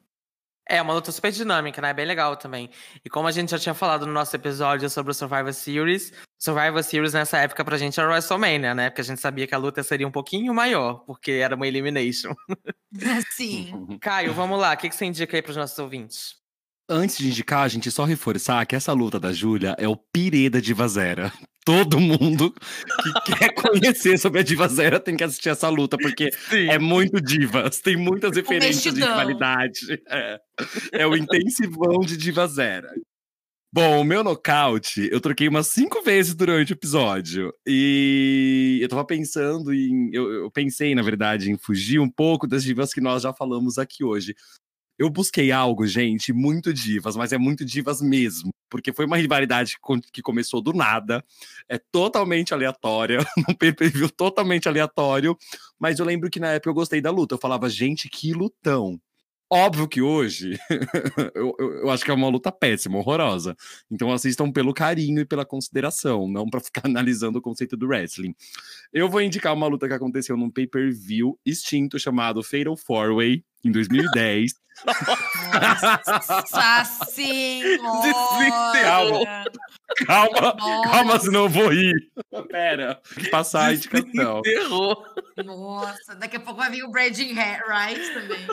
[0.68, 1.92] É, uma luta super dinâmica, né?
[1.92, 2.70] Bem legal também.
[3.04, 6.82] E como a gente já tinha falado no nosso episódio sobre o Survivor Series, Survivor
[6.82, 8.88] Series nessa época pra gente era WrestleMania, né?
[8.88, 12.32] Porque a gente sabia que a luta seria um pouquinho maior, porque era uma elimination.
[13.32, 13.98] Sim.
[14.00, 14.72] Caio, vamos lá.
[14.72, 16.41] O que você indica aí pros nossos ouvintes?
[16.88, 20.50] Antes de indicar, a gente só reforçar que essa luta da Júlia é o pirê
[20.50, 21.32] da Diva Zera.
[21.64, 26.32] Todo mundo que quer conhecer sobre a Diva Zera tem que assistir essa luta, porque
[26.50, 26.68] Sim.
[26.68, 27.80] é muito divas.
[27.80, 30.02] Tem muitas referências de rivalidade.
[30.08, 30.40] É.
[30.92, 32.92] é o intensivão de Diva Zera.
[33.74, 37.54] Bom, o meu nocaute, eu troquei umas cinco vezes durante o episódio.
[37.66, 40.10] E eu tava pensando em.
[40.12, 43.78] Eu, eu, pensei, na verdade, em fugir um pouco das divas que nós já falamos
[43.78, 44.34] aqui hoje.
[45.02, 48.54] Eu busquei algo, gente, muito divas, mas é muito divas mesmo.
[48.70, 49.76] Porque foi uma rivalidade
[50.12, 51.24] que começou do nada,
[51.68, 53.18] é totalmente aleatória,
[53.50, 55.36] um pay-per-view totalmente aleatório.
[55.76, 57.34] Mas eu lembro que na época eu gostei da luta.
[57.34, 59.00] Eu falava, gente, que lutão.
[59.50, 60.56] Óbvio que hoje
[61.34, 63.56] eu, eu, eu, acho que é uma luta péssima, horrorosa.
[63.90, 68.36] Então assistam pelo carinho e pela consideração, não para ficar analisando o conceito do wrestling.
[68.92, 73.70] Eu vou indicar uma luta que aconteceu num pay-per-view extinto chamado Fatal Four Way em
[73.70, 74.52] 2010.
[77.82, 79.44] Nossa senhora!
[80.06, 82.10] Calma, calma, senão eu vou rir.
[82.48, 84.42] Pera, passar a indicação.
[85.44, 88.46] Nossa, daqui a pouco vai vir o Brading Right também.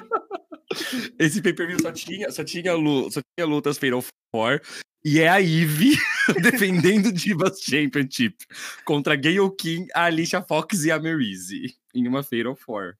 [1.17, 2.73] Esse pay-per-view só tinha, só, tinha,
[3.09, 4.03] só tinha lutas Fatal
[4.33, 4.61] Four.
[5.03, 5.97] E é a Ivy
[6.43, 8.35] defendendo Divas Championship
[8.83, 12.95] contra Gayle King, a Alicia Fox e a Maryse em uma Fatal Four.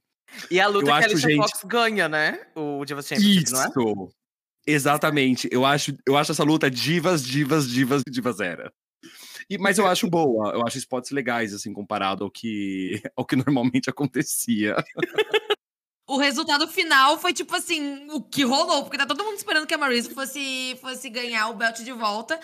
[0.50, 1.38] E a luta eu que a Alicia gente...
[1.38, 2.40] Fox ganha, né?
[2.56, 3.54] O Divas Championship, Isso.
[3.54, 4.10] não é?
[4.68, 5.50] Exatamente.
[5.52, 8.72] Eu acho, eu acho essa luta divas, divas, divas, divas era.
[9.50, 13.36] E, mas eu acho boa, eu acho spots legais, assim, comparado ao que, ao que
[13.36, 14.76] normalmente acontecia.
[16.08, 19.74] o resultado final foi tipo assim, o que rolou, porque tá todo mundo esperando que
[19.74, 22.40] a Marisa fosse, fosse ganhar o belt de volta.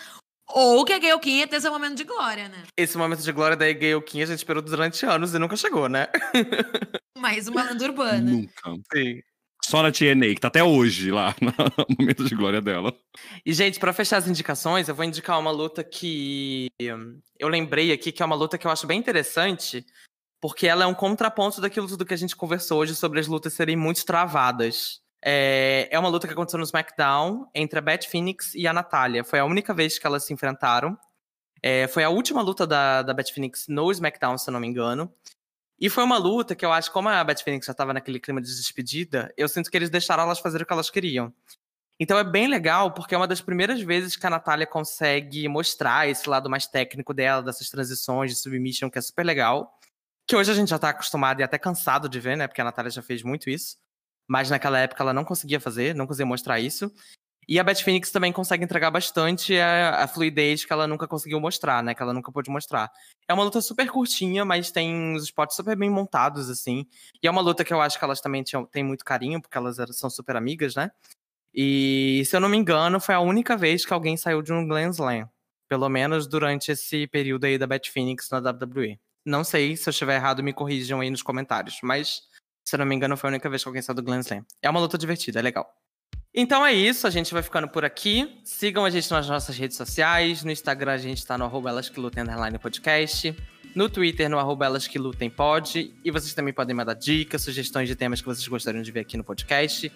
[0.48, 2.62] Ou que a Gayle King ia ter esse momento de glória, né?
[2.76, 5.88] Esse momento de glória da Gayle King a gente esperou durante anos e nunca chegou,
[5.88, 6.06] né?
[7.16, 8.30] Mais uma lenda urbana.
[8.30, 8.74] Nunca.
[8.92, 9.22] Sim.
[9.64, 12.94] Só na TNA, que tá até hoje lá, no momento de glória dela.
[13.44, 18.12] E, gente, para fechar as indicações, eu vou indicar uma luta que eu lembrei aqui,
[18.12, 19.84] que é uma luta que eu acho bem interessante,
[20.40, 23.54] porque ela é um contraponto daquilo tudo que a gente conversou hoje sobre as lutas
[23.54, 25.00] serem muito travadas.
[25.24, 29.24] É, é uma luta que aconteceu no SmackDown entre a Beth Phoenix e a Natália.
[29.24, 30.96] Foi a única vez que elas se enfrentaram.
[31.60, 34.68] É, foi a última luta da, da Beth Phoenix no SmackDown, se eu não me
[34.68, 35.12] engano.
[35.78, 38.40] E foi uma luta que eu acho, como a Beth Phoenix já estava naquele clima
[38.40, 41.32] de despedida, eu sinto que eles deixaram elas fazer o que elas queriam.
[41.98, 46.08] Então é bem legal, porque é uma das primeiras vezes que a Natália consegue mostrar
[46.08, 49.78] esse lado mais técnico dela, dessas transições de submission, que é super legal.
[50.26, 52.46] Que hoje a gente já tá acostumado e até cansado de ver, né?
[52.46, 53.76] Porque a Natália já fez muito isso.
[54.28, 56.92] Mas naquela época ela não conseguia fazer, não conseguia mostrar isso.
[57.48, 61.40] E a Beth Phoenix também consegue entregar bastante a, a, fluidez que ela nunca conseguiu
[61.40, 61.94] mostrar, né?
[61.94, 62.90] Que ela nunca pôde mostrar.
[63.28, 66.84] É uma luta super curtinha, mas tem os spots super bem montados, assim.
[67.22, 69.56] E é uma luta que eu acho que elas também tinham, têm muito carinho, porque
[69.56, 70.90] elas são super amigas, né?
[71.54, 74.66] E, se eu não me engano, foi a única vez que alguém saiu de um
[74.66, 75.28] Grand Slam.
[75.68, 78.98] Pelo menos durante esse período aí da Beth Phoenix na WWE.
[79.24, 81.78] Não sei, se eu estiver errado, me corrijam aí nos comentários.
[81.82, 82.22] Mas,
[82.64, 84.44] se eu não me engano, foi a única vez que alguém saiu do Grand Slam.
[84.60, 85.72] É uma luta divertida, é legal.
[86.38, 88.38] Então é isso, a gente vai ficando por aqui.
[88.44, 90.44] Sigam a gente nas nossas redes sociais.
[90.44, 93.34] No Instagram a gente tá no arroba elas que lutem underline podcast.
[93.74, 95.94] No Twitter, no arroba elas que lutem pod.
[96.04, 99.16] E vocês também podem mandar dicas, sugestões de temas que vocês gostariam de ver aqui
[99.16, 99.90] no podcast.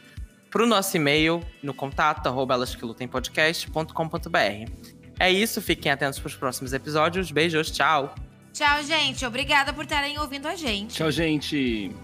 [0.50, 4.70] Pro nosso e-mail, no contato, arroba elas que lutem podcast.com.br.
[5.18, 7.30] É isso, fiquem atentos para os próximos episódios.
[7.30, 8.14] Beijos, tchau!
[8.54, 9.26] Tchau, gente.
[9.26, 10.94] Obrigada por estarem ouvindo a gente.
[10.94, 11.94] Tchau, gente.